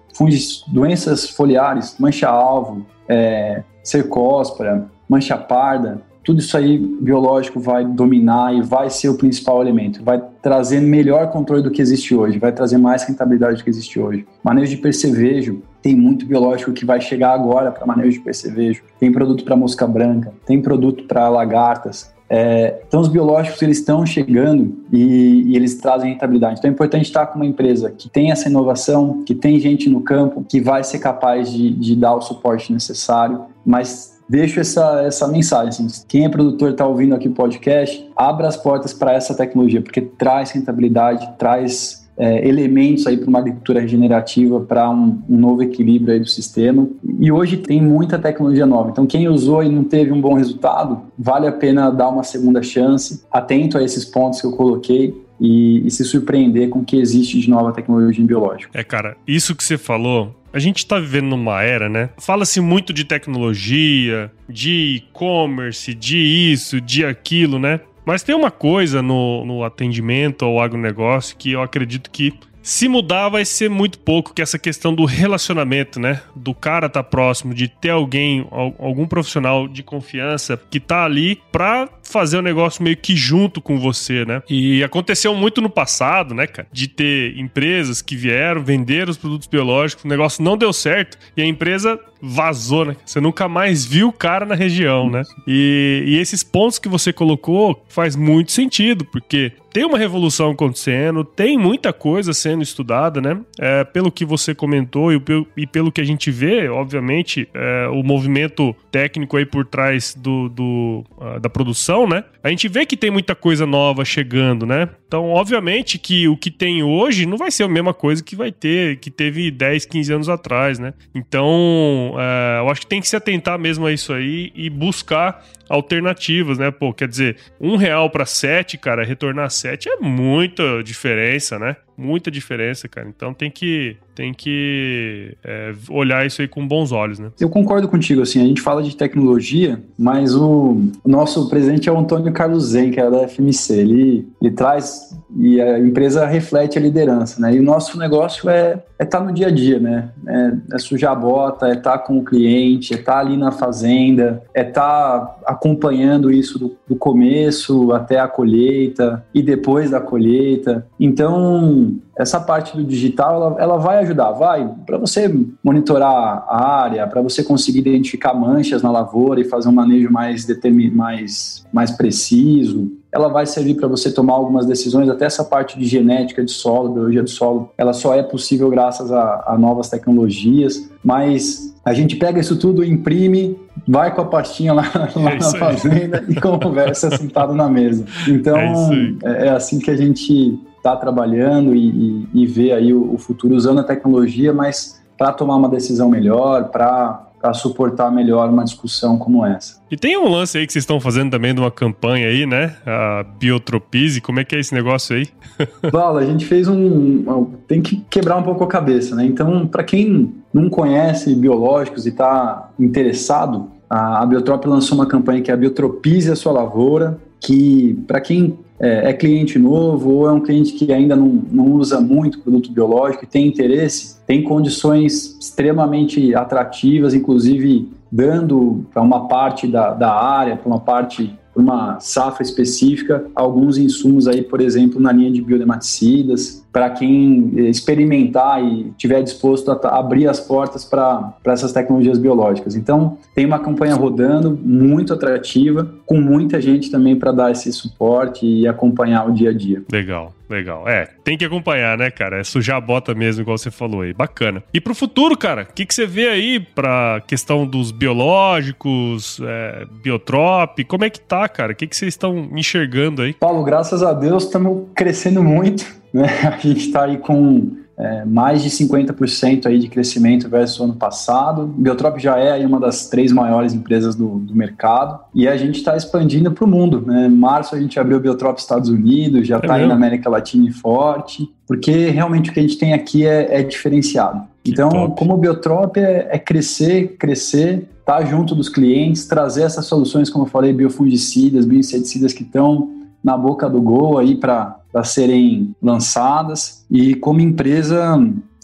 doenças 0.68 1.30
foliares, 1.30 1.96
mancha-alvo, 2.00 2.86
é, 3.08 3.64
cercóspora, 3.84 4.88
mancha 5.08 5.38
parda, 5.38 6.02
tudo 6.24 6.42
isso 6.42 6.56
aí 6.56 6.78
biológico 6.78 7.60
vai 7.60 7.84
dominar 7.84 8.54
e 8.54 8.62
vai 8.62 8.90
ser 8.90 9.10
o 9.10 9.18
principal 9.18 9.62
elemento. 9.62 10.04
Vai 10.04 10.22
trazer 10.42 10.80
melhor 10.80 11.32
controle 11.32 11.64
do 11.64 11.72
que 11.72 11.82
existe 11.82 12.14
hoje, 12.14 12.38
vai 12.38 12.52
trazer 12.52 12.78
mais 12.78 13.04
rentabilidade 13.04 13.58
do 13.58 13.64
que 13.64 13.70
existe 13.70 14.00
hoje. 14.00 14.28
Manejo 14.44 14.76
de 14.76 14.82
percevejo, 14.82 15.64
tem 15.82 15.96
muito 15.96 16.26
biológico 16.26 16.72
que 16.72 16.86
vai 16.86 17.02
chegar 17.02 17.34
agora 17.34 17.72
para 17.72 17.86
manejo 17.86 18.12
de 18.12 18.20
percevejo. 18.20 18.84
Tem 19.00 19.12
produto 19.12 19.44
para 19.44 19.56
mosca 19.56 19.88
branca, 19.88 20.32
tem 20.46 20.62
produto 20.62 21.06
para 21.06 21.28
lagartas. 21.30 22.14
É, 22.30 22.82
então, 22.88 23.02
os 23.02 23.08
biológicos 23.08 23.60
eles 23.62 23.80
estão 23.80 24.06
chegando 24.06 24.78
e, 24.94 25.44
e, 25.48 25.56
eles 25.56 25.76
trazem 25.76 26.12
rentabilidade. 26.12 26.60
Então, 26.60 26.70
é 26.70 26.74
importante 26.74 27.06
estar 27.06 27.26
com 27.26 27.38
uma 27.38 27.46
empresa 27.46 27.90
que 27.90 28.08
tem 28.08 28.32
essa 28.32 28.48
inovação, 28.48 29.24
que 29.24 29.34
tem 29.34 29.60
gente 29.60 29.90
no 29.90 30.02
campo, 30.02 30.46
que 30.48 30.62
vai 30.62 30.84
ser 30.84 31.00
capaz 31.00 31.52
de, 31.52 31.72
de 31.72 31.96
dar 31.96 32.14
o 32.14 32.22
suporte 32.22 32.72
necessário, 32.72 33.46
mas 33.66 34.20
deixo 34.30 34.60
essa, 34.60 35.02
essa 35.02 35.28
mensagem. 35.28 35.70
Assim, 35.70 36.04
quem 36.08 36.26
é 36.26 36.30
produtor 36.30 36.72
está 36.72 36.86
ouvindo 36.86 37.16
aqui 37.16 37.28
o 37.28 37.32
podcast, 37.32 38.08
abra 38.16 38.48
as 38.48 38.56
portas 38.56 38.94
para 38.94 39.14
essa 39.14 39.34
tecnologia, 39.34 39.82
porque 39.82 40.02
traz 40.02 40.52
rentabilidade, 40.52 41.28
traz 41.40 41.99
é, 42.20 42.46
elementos 42.46 43.08
aí 43.08 43.16
para 43.16 43.30
uma 43.30 43.40
agricultura 43.40 43.80
regenerativa, 43.80 44.60
para 44.60 44.90
um, 44.90 45.22
um, 45.30 45.38
novo 45.38 45.64
equilíbrio 45.64 46.14
aí 46.14 46.20
do 46.20 46.28
sistema. 46.28 46.86
E 47.18 47.32
hoje 47.32 47.56
tem 47.56 47.82
muita 47.82 48.20
tecnologia 48.20 48.66
nova. 48.66 48.90
Então, 48.92 49.08
quem 49.08 49.30
usou 49.30 49.64
e 49.64 49.70
não 49.70 49.86
teve 49.86 50.12
um 50.12 50.20
bom 50.20 50.34
resultado, 50.34 51.02
vale 51.18 51.48
a 51.48 51.52
pena 51.52 51.90
dar 51.90 52.10
uma 52.10 52.24
segunda 52.24 52.62
chance, 52.62 53.24
atento 53.32 53.78
a 53.78 53.84
esses 53.84 54.04
pontos 54.04 54.42
que 54.42 54.48
eu 54.48 54.52
coloquei. 54.52 55.16
E, 55.42 55.88
e 55.88 55.90
se 55.90 56.04
surpreender 56.04 56.68
com 56.68 56.80
o 56.80 56.84
que 56.84 56.98
existe 56.98 57.40
de 57.40 57.50
nova 57.50 57.72
tecnologia 57.72 58.22
em 58.22 58.28
biológico. 58.28 58.78
É, 58.78 58.84
cara, 58.84 59.16
isso 59.26 59.56
que 59.56 59.64
você 59.64 59.78
falou 59.78 60.36
a 60.52 60.60
gente 60.60 60.80
está 60.80 61.00
vivendo 61.00 61.28
numa 61.28 61.62
era, 61.62 61.88
né? 61.88 62.10
Fala-se 62.18 62.60
muito 62.60 62.92
de 62.92 63.04
tecnologia, 63.04 64.32
de 64.48 64.96
e-commerce, 64.98 65.94
de 65.94 66.18
isso, 66.18 66.82
de 66.82 67.06
aquilo, 67.06 67.60
né? 67.60 67.80
Mas 68.10 68.24
tem 68.24 68.34
uma 68.34 68.50
coisa 68.50 69.04
no, 69.04 69.46
no 69.46 69.64
atendimento 69.64 70.44
ao 70.44 70.60
agronegócio 70.60 71.38
que 71.38 71.52
eu 71.52 71.62
acredito 71.62 72.10
que 72.10 72.34
se 72.62 72.88
mudar 72.88 73.30
vai 73.30 73.46
ser 73.46 73.70
muito 73.70 74.00
pouco, 74.00 74.34
que 74.34 74.42
essa 74.42 74.60
questão 74.60 74.94
do 74.94 75.06
relacionamento, 75.06 76.00
né? 76.00 76.22
Do 76.36 76.54
cara 76.54 76.90
tá 76.90 77.04
próximo, 77.04 77.54
de 77.54 77.68
ter 77.68 77.90
alguém, 77.90 78.46
algum 78.78 79.08
profissional 79.08 79.68
de 79.68 79.84
confiança 79.84 80.60
que 80.70 80.80
tá 80.80 81.04
ali 81.06 81.42
pra 81.52 81.90
fazer 82.04 82.38
o 82.38 82.42
negócio 82.42 82.84
meio 82.84 82.98
que 82.98 83.16
junto 83.16 83.62
com 83.62 83.80
você, 83.80 84.26
né? 84.26 84.42
E 84.50 84.84
aconteceu 84.84 85.34
muito 85.36 85.62
no 85.62 85.70
passado, 85.70 86.34
né, 86.34 86.48
cara? 86.48 86.68
De 86.72 86.88
ter 86.88 87.38
empresas 87.38 88.02
que 88.02 88.16
vieram, 88.16 88.64
vender 88.64 89.08
os 89.08 89.18
produtos 89.18 89.48
biológicos, 89.48 90.04
o 90.04 90.08
negócio 90.08 90.44
não 90.44 90.58
deu 90.58 90.74
certo 90.74 91.18
e 91.38 91.42
a 91.42 91.46
empresa 91.46 92.00
vazou, 92.22 92.86
né? 92.86 92.96
Você 93.06 93.22
nunca 93.22 93.48
mais 93.48 93.86
viu 93.86 94.10
o 94.10 94.14
cara 94.14 94.46
na 94.46 94.56
região, 94.56 95.10
né? 95.10 95.24
E, 95.48 96.04
e 96.06 96.18
esses 96.18 96.44
pontos 96.44 96.80
que 96.80 96.90
você 96.90 97.14
colocou 97.14 97.86
faz 97.88 98.16
muito 98.16 98.52
sentido, 98.52 99.06
porque 99.06 99.54
tem 99.72 99.86
uma 99.86 99.98
revolução 99.98 100.52
acontecendo, 100.52 101.24
tem 101.24 101.58
muita 101.58 101.94
coisa 101.94 102.34
sendo 102.34 102.64
estudada, 102.64 103.22
né? 103.22 103.40
É, 103.60 103.84
pelo 103.84 104.12
que 104.12 104.26
você 104.26 104.56
comentou 104.56 105.12
e, 105.14 105.22
e, 105.56 105.68
pelo 105.68 105.92
que 105.92 106.02
a 106.02 106.04
gente 106.04 106.32
vê, 106.32 106.68
obviamente, 106.68 107.48
é, 107.54 107.88
o 107.90 108.04
movimento 108.04 108.76
técnico 108.92 109.38
aí 109.38 109.46
por 109.46 109.66
trás 109.66 110.16
do, 110.16 110.50
do 110.50 111.04
uh, 111.18 111.40
da 111.40 111.50
produção, 111.50 112.08
né? 112.08 112.24
A 112.44 112.50
gente 112.50 112.68
vê 112.68 112.86
que 112.86 112.98
tem 112.98 113.12
muita 113.12 113.36
coisa 113.36 113.66
nova 113.66 114.04
chegando, 114.04 114.66
né? 114.66 114.90
Então, 115.10 115.32
obviamente 115.32 115.98
que 115.98 116.28
o 116.28 116.38
que 116.38 116.52
tem 116.52 116.84
hoje 116.84 117.26
não 117.26 117.36
vai 117.36 117.50
ser 117.50 117.64
a 117.64 117.68
mesma 117.68 117.96
coisa 117.96 118.24
que 118.24 118.36
vai 118.36 118.52
ter, 118.52 118.98
que 118.98 119.10
teve 119.10 119.50
10, 119.50 119.88
15 119.88 120.14
anos 120.14 120.30
atrás, 120.30 120.78
né? 120.78 120.94
Então, 121.16 122.14
é, 122.16 122.60
eu 122.60 122.70
acho 122.70 122.82
que 122.82 122.86
tem 122.86 123.02
que 123.02 123.08
se 123.08 123.16
atentar 123.16 123.58
mesmo 123.58 123.88
a 123.88 123.92
isso 123.92 124.14
aí 124.14 124.52
e 124.54 124.70
buscar 124.70 125.44
alternativas, 125.68 126.60
né? 126.60 126.70
Pô, 126.70 126.94
quer 126.94 127.08
dizer, 127.08 127.38
um 127.60 127.76
real 127.76 128.08
para 128.12 128.24
sete, 128.24 128.78
cara, 128.78 129.04
retornar 129.04 129.50
sete 129.50 129.90
é 129.90 129.96
muita 129.96 130.84
diferença, 130.84 131.58
né? 131.58 131.76
Muita 132.00 132.32
diferença, 132.32 132.88
cara. 132.88 133.10
Então 133.10 133.34
tem 133.34 133.52
que 133.52 133.98
tem 134.16 134.34
que 134.34 135.38
é, 135.44 135.74
olhar 135.90 136.26
isso 136.26 136.42
aí 136.42 136.48
com 136.48 136.68
bons 136.68 136.92
olhos, 136.92 137.20
né? 137.20 137.32
Eu 137.40 137.50
concordo 137.50 137.88
contigo, 137.88 138.22
assim, 138.22 138.42
a 138.42 138.46
gente 138.46 138.62
fala 138.62 138.84
de 138.84 138.96
tecnologia, 138.96 139.82
mas 139.98 140.36
o, 140.36 140.78
nosso 141.06 141.50
presidente 141.50 141.88
é 141.88 141.92
o 141.92 141.98
Antônio 141.98 142.32
Carlos 142.34 142.66
Zen, 142.66 142.92
que 142.92 143.00
é 143.00 143.10
da 143.10 143.28
FMC. 143.28 143.74
Ele, 143.74 144.28
ele 144.42 144.52
traz 144.52 145.18
e 145.38 145.62
a 145.62 145.80
empresa 145.80 146.26
reflete 146.26 146.78
a 146.78 146.82
liderança, 146.82 147.42
né? 147.42 147.54
E 147.54 147.60
o 147.60 147.64
nosso 147.64 147.98
negócio 147.98 148.50
é 148.50 148.84
é 149.00 149.06
estar 149.06 149.20
tá 149.20 149.24
no 149.24 149.32
dia 149.32 149.48
a 149.48 149.50
dia, 149.52 149.80
né? 149.80 150.10
É, 150.28 150.76
é 150.76 150.78
sujar 150.78 151.14
a 151.14 151.16
bota, 151.16 151.70
é 151.70 151.74
estar 151.74 151.98
tá 151.98 152.00
com 152.00 152.20
o 152.20 152.24
cliente, 152.24 152.94
é 152.94 152.98
estar 152.98 153.14
tá 153.14 153.20
ali 153.20 153.38
na 153.38 153.50
fazenda, 153.50 154.44
é 154.54 154.68
estar 154.68 155.22
tá 155.22 155.38
acompanhando 155.46 156.30
isso 156.30 156.60
do, 156.60 156.76
do 156.86 156.98
começo 156.98 157.94
até 157.94 158.20
a 158.20 158.28
colheita 158.28 159.26
e 159.34 159.42
depois 159.42 159.90
da 159.90 160.02
colheita. 160.02 160.86
Então, 161.00 161.96
essa 162.18 162.42
parte 162.42 162.76
do 162.76 162.84
digital, 162.84 163.36
ela, 163.36 163.62
ela 163.62 163.78
vai 163.78 164.00
ajudar, 164.00 164.32
vai, 164.32 164.70
para 164.86 164.98
você 164.98 165.34
monitorar 165.64 166.44
a 166.50 166.82
área, 166.84 167.08
para 167.08 167.22
você 167.22 167.42
conseguir 167.42 167.80
identificar 167.80 168.34
manchas 168.34 168.84
na 168.84 168.92
lavoura 168.92 169.40
e 169.40 169.46
fazer 169.46 169.70
um 169.70 169.72
manejo 169.72 170.12
mais, 170.12 170.44
determin, 170.44 170.92
mais, 170.92 171.66
mais 171.72 171.90
preciso, 171.90 172.92
ela 173.12 173.28
vai 173.28 173.46
servir 173.46 173.76
para 173.76 173.88
você 173.88 174.12
tomar 174.12 174.34
algumas 174.34 174.66
decisões, 174.66 175.10
até 175.10 175.26
essa 175.26 175.44
parte 175.44 175.78
de 175.80 175.86
genética 175.86 176.44
de 176.44 176.52
solo, 176.52 176.94
biologia 176.94 177.24
do 177.24 177.30
solo, 177.30 177.72
ela 177.78 177.94
só 177.94 178.14
é 178.14 178.22
possível 178.22 178.70
graças 178.70 179.12
a, 179.12 179.44
a 179.48 179.58
novas 179.58 179.90
tecnologias, 179.90 180.90
mas 181.04 181.76
a 181.84 181.94
gente 181.94 182.16
pega 182.18 182.40
isso 182.40 182.56
tudo, 182.58 182.84
imprime, 182.84 183.60
vai 183.88 184.14
com 184.14 184.22
a 184.22 184.26
pastinha 184.26 184.74
lá, 184.74 184.84
lá 185.16 185.32
é 185.32 185.40
na 185.40 185.52
fazenda 185.52 186.24
e 186.28 186.36
conversa 186.36 187.10
sentado 187.18 187.56
na 187.56 187.68
mesa. 187.68 188.06
Então, 188.28 188.58
é, 188.58 189.16
é, 189.24 189.48
é, 189.48 189.50
assim 189.50 189.80
que 189.80 189.90
a 189.90 189.98
gente 189.98 190.60
está 190.78 190.96
trabalhando 190.96 191.76
e, 191.76 191.90
e, 191.90 192.30
e, 192.34 192.46
vê 192.46 192.72
aí 192.72 192.94
o, 192.94 193.16
o 193.16 193.18
futuro 193.18 193.56
usando 193.56 193.80
a 193.80 193.84
tecnologia, 193.84 194.54
mas 194.54 195.02
para 195.18 195.34
tomar 195.34 195.56
uma 195.56 195.68
decisão 195.68 196.10
melhor, 196.10 196.70
para 196.70 197.29
para 197.42 197.54
suportar 197.54 198.12
melhor 198.12 198.50
uma 198.50 198.64
discussão 198.64 199.18
como 199.18 199.46
essa. 199.46 199.80
E 199.90 199.98
tem 199.98 200.18
um 200.18 200.30
lance 200.30 200.58
aí 200.58 200.68
que 200.68 200.74
vocês 200.74 200.84
estão 200.84 201.00
fazendo 201.00 201.32
também 201.32 201.54
de 201.54 201.60
uma 201.60 201.72
campanha 201.72 202.28
aí, 202.28 202.46
né? 202.46 202.76
A 202.86 203.24
Biotropize, 203.24 204.22
como 204.22 204.40
é 204.40 204.44
que 204.44 204.56
é 204.56 204.60
esse 204.60 204.74
negócio 204.74 205.16
aí? 205.16 205.28
Val, 205.92 206.18
a 206.18 206.26
gente 206.26 206.46
fez 206.46 206.68
um. 206.68 207.46
Tem 207.68 207.82
que 207.82 208.04
quebrar 208.10 208.38
um 208.38 208.44
pouco 208.44 208.64
a 208.64 208.68
cabeça, 208.68 209.16
né? 209.16 209.26
Então, 209.26 209.66
para 209.66 209.84
quem 209.84 210.34
não 210.54 210.70
conhece 210.70 211.34
biológicos 211.36 212.06
e 212.06 212.10
está 212.10 212.70
interessado, 212.80 213.70
a 213.90 214.26
Biotrop 214.26 214.66
lançou 214.66 214.98
uma 214.98 215.08
campanha 215.08 215.42
que 215.42 215.50
é 215.50 215.54
a 215.54 215.58
Biotropize 215.58 216.32
a 216.32 216.36
sua 216.36 216.52
lavoura, 216.52 217.18
que 217.40 217.98
para 218.06 218.22
quem 218.22 218.60
é, 218.80 219.10
é, 219.10 219.14
cliente 219.14 219.60
novo 219.60 220.10
ou 220.10 220.30
é 220.30 220.32
um 220.32 220.40
cliente 220.40 220.74
que 220.74 220.92
ainda 220.94 221.16
não, 221.16 221.42
não 221.52 221.66
usa 221.74 222.00
muito 222.00 222.40
produto 222.40 222.72
biológico 222.72 223.26
e 223.26 223.28
tem 223.28 223.48
interesse, 223.48 224.19
tem 224.30 224.44
condições 224.44 225.36
extremamente 225.40 226.36
atrativas, 226.36 227.16
inclusive 227.16 227.92
dando 228.12 228.86
para 228.94 229.02
uma 229.02 229.28
parte 229.28 229.66
da, 229.66 229.92
da 229.92 230.14
área, 230.14 230.56
para 230.56 230.68
uma 230.68 230.80
parte 230.80 231.36
uma 231.56 232.00
safra 232.00 232.44
específica, 232.44 233.26
alguns 233.34 233.80
insumos 233.80 234.28
aí, 234.28 234.44
por 234.44 234.62
exemplo, 234.62 235.02
na 235.02 235.12
linha 235.12 235.32
de 235.32 235.42
biodematicidas, 235.42 236.64
para 236.72 236.90
quem 236.90 237.52
experimentar 237.70 238.64
e 238.64 238.92
tiver 238.98 239.22
disposto 239.22 239.72
a 239.72 240.00
abrir 240.00 240.28
as 240.28 240.40
portas 240.40 240.86
para 240.86 241.34
essas 241.46 241.74
tecnologias 241.74 242.18
biológicas. 242.18 242.76
Então, 242.76 243.18
tem 243.34 243.46
uma 243.46 243.60
campanha 243.60 243.96
rodando 243.96 244.58
muito 244.64 245.14
atrativa, 245.14 245.90
com 246.06 246.20
muita 246.20 246.62
gente 246.62 246.92
também 246.92 247.16
para 247.16 247.32
dar 247.32 247.52
esse 247.52 247.72
suporte 247.74 248.46
e 248.46 248.68
acompanhar 248.68 249.28
o 249.28 249.34
dia 249.34 249.50
a 249.50 249.54
dia. 249.54 249.84
Legal. 249.92 250.34
Legal. 250.50 250.90
É, 250.90 251.08
tem 251.24 251.38
que 251.38 251.46
acompanhar, 251.46 251.96
né, 251.96 252.10
cara? 252.10 252.40
É 252.40 252.44
sujar 252.44 252.78
a 252.78 252.82
bota 252.82 253.14
mesmo, 253.14 253.44
igual 253.44 253.56
você 253.56 253.70
falou 253.70 254.02
aí. 254.02 254.14
Bacana. 254.14 254.64
E 254.74 254.82
pro 254.82 254.96
futuro, 254.96 255.38
cara, 255.38 255.62
o 255.62 255.74
que, 255.74 255.86
que 255.86 255.94
você 255.94 256.08
vê 256.08 256.28
aí 256.28 256.60
pra 256.60 257.22
questão 257.28 257.68
dos 257.68 257.92
biológicos, 257.92 259.40
é, 259.44 259.86
biotrop? 260.04 260.84
Como 260.86 261.06
é 261.06 261.10
que 261.12 261.20
tá, 261.20 261.48
cara? 261.48 261.74
O 261.74 261.76
que, 261.76 261.86
que 261.86 261.96
vocês 261.96 262.14
estão 262.16 262.50
enxergando 262.56 263.22
aí? 263.22 263.34
Paulo, 263.34 263.64
graças 263.64 264.02
a 264.02 264.12
Deus, 264.12 264.46
estamos 264.46 264.88
crescendo 264.96 265.44
muito. 265.44 265.99
Né? 266.14 266.28
A 266.48 266.58
gente 266.58 266.88
está 266.88 267.06
aí 267.06 267.18
com 267.18 267.72
é, 268.00 268.24
mais 268.24 268.64
de 268.64 268.70
50% 268.70 269.66
aí 269.66 269.78
de 269.78 269.90
crescimento 269.90 270.48
versus 270.48 270.80
o 270.80 270.86
ano 270.86 270.96
passado. 270.96 271.68
Biotrop 271.68 272.18
já 272.18 272.38
é 272.38 272.66
uma 272.66 272.80
das 272.80 273.10
três 273.10 273.30
maiores 273.30 273.74
empresas 273.74 274.16
do, 274.16 274.40
do 274.40 274.56
mercado 274.56 275.20
e 275.36 275.46
a 275.50 275.58
gente 275.58 275.80
está 275.80 275.98
expandindo 275.98 276.50
para 276.50 276.64
o 276.64 276.68
mundo. 276.68 277.04
Né? 277.06 277.28
Em 277.28 277.30
março 277.30 277.76
a 277.76 277.80
gente 277.80 278.00
abriu 278.00 278.18
o 278.18 278.22
Biotrop 278.22 278.58
Estados 278.58 278.90
Unidos, 278.90 279.46
já 279.46 279.58
está 279.58 279.78
é 279.78 279.82
aí 279.82 279.88
na 279.88 279.96
América 279.96 280.30
Latina 280.30 280.70
e 280.70 280.72
forte, 280.72 281.52
porque 281.68 282.10
realmente 282.10 282.50
o 282.50 282.54
que 282.54 282.60
a 282.60 282.64
gente 282.64 282.78
tem 282.78 282.94
aqui 282.94 283.26
é, 283.26 283.60
é 283.60 283.64
diferenciado. 283.64 284.48
Então, 284.66 284.90
top. 284.90 285.20
como 285.20 285.34
o 285.34 285.38
Biotrop 285.38 285.98
é, 285.98 286.30
é 286.32 286.40
crescer, 286.40 287.18
crescer, 287.18 287.86
estar 288.00 288.20
tá 288.20 288.26
junto 288.26 288.56
dos 288.56 288.70
clientes, 288.70 289.26
trazer 289.26 289.64
essas 289.64 289.86
soluções, 289.86 290.30
como 290.30 290.46
eu 290.46 290.50
falei, 290.50 290.72
biofungicidas, 290.72 291.66
bioinseticidas 291.66 292.32
que 292.32 292.44
estão 292.44 292.99
na 293.24 293.38
boca 293.38 293.70
do 293.70 293.82
gol 293.82 294.18
aí 294.18 294.36
para 294.36 294.80
serem 295.04 295.76
lançadas. 295.82 296.86
E 296.90 297.16
como 297.16 297.42
empresa, 297.42 298.18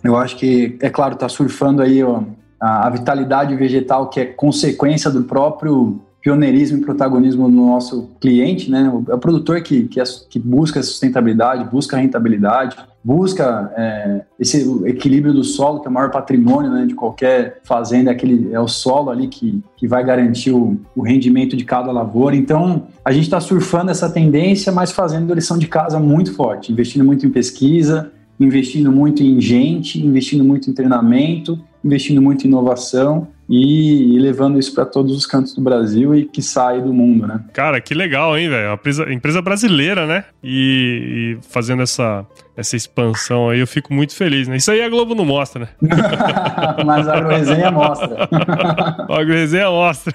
eu 0.04 0.18
acho 0.18 0.38
que, 0.38 0.78
é 0.82 0.90
claro, 0.90 1.16
está 1.16 1.28
surfando 1.28 1.82
aí 1.82 2.04
ó, 2.04 2.22
a, 2.60 2.88
a 2.88 2.90
vitalidade 2.90 3.56
vegetal, 3.56 4.10
que 4.10 4.20
é 4.20 4.26
consequência 4.26 5.12
do 5.12 5.24
próprio 5.24 6.00
pioneirismo 6.26 6.80
e 6.80 6.82
protagonismo 6.82 7.48
no 7.48 7.68
nosso 7.68 8.10
cliente, 8.20 8.72
né? 8.72 8.92
É 9.08 9.14
o 9.14 9.20
produtor 9.20 9.62
que, 9.62 9.84
que, 9.84 10.02
que 10.28 10.40
busca 10.40 10.82
sustentabilidade, 10.82 11.70
busca 11.70 11.98
rentabilidade, 11.98 12.76
busca 13.04 13.72
é, 13.78 14.22
esse 14.40 14.68
equilíbrio 14.86 15.32
do 15.32 15.44
solo, 15.44 15.82
que 15.82 15.88
é 15.88 15.92
o 15.92 15.94
maior 15.94 16.10
patrimônio 16.10 16.72
né, 16.72 16.88
de 16.88 16.96
qualquer 16.96 17.60
fazenda, 17.64 18.10
é, 18.10 18.14
aquele, 18.14 18.52
é 18.52 18.60
o 18.60 18.68
solo 18.68 19.12
ali 19.12 19.28
que, 19.28 19.62
que 19.78 19.88
vai 19.88 20.04
garantir 20.04 20.50
o, 20.50 20.80
o 20.96 21.04
rendimento 21.04 21.56
de 21.56 21.64
cada 21.64 21.92
lavoura. 21.92 22.36
Então, 22.36 22.88
a 23.06 23.12
gente 23.12 23.26
está 23.26 23.40
surfando 23.40 23.92
essa 23.92 24.10
tendência, 24.10 24.72
mas 24.72 24.92
fazendo 24.92 25.32
lição 25.32 25.60
de 25.60 25.68
casa 25.68 26.00
muito 26.00 26.34
forte, 26.34 26.72
investindo 26.72 27.06
muito 27.06 27.24
em 27.24 27.30
pesquisa, 27.30 28.12
investindo 28.40 28.92
muito 28.92 29.22
em 29.22 29.40
gente, 29.40 30.04
investindo 30.04 30.44
muito 30.44 30.72
em 30.72 30.74
treinamento, 30.74 31.64
investindo 31.84 32.20
muito 32.20 32.46
em 32.46 32.48
inovação 32.48 33.28
e, 33.48 34.16
e 34.16 34.20
levando 34.20 34.58
isso 34.58 34.74
para 34.74 34.86
todos 34.86 35.16
os 35.16 35.26
cantos 35.26 35.54
do 35.54 35.62
Brasil 35.62 36.16
e 36.16 36.26
que 36.26 36.42
sai 36.42 36.82
do 36.82 36.92
mundo, 36.92 37.28
né? 37.28 37.42
Cara, 37.54 37.80
que 37.80 37.94
legal, 37.94 38.38
hein, 38.38 38.50
velho? 38.50 38.74
Empresa, 38.74 39.14
empresa 39.14 39.42
brasileira, 39.42 40.08
né? 40.08 40.26
E, 40.44 41.38
e, 41.40 41.48
fazendo 41.50 41.84
essa, 41.84 42.26
essa 42.58 42.76
expansão 42.76 43.50
aí, 43.50 43.60
eu 43.60 43.68
fico 43.68 43.94
muito 43.94 44.16
feliz, 44.16 44.48
né? 44.48 44.58
Isso 44.58 44.72
aí 44.72 44.82
a 44.82 44.90
Globo 44.90 45.14
não 45.14 45.26
mostra, 45.26 45.62
né? 45.62 45.68
Mas 46.86 47.08
a 47.08 47.18
agroresenha 47.18 47.72
mostra. 47.72 48.28
a 49.10 49.20
agroresenha 49.20 49.70
mostra. 49.70 50.14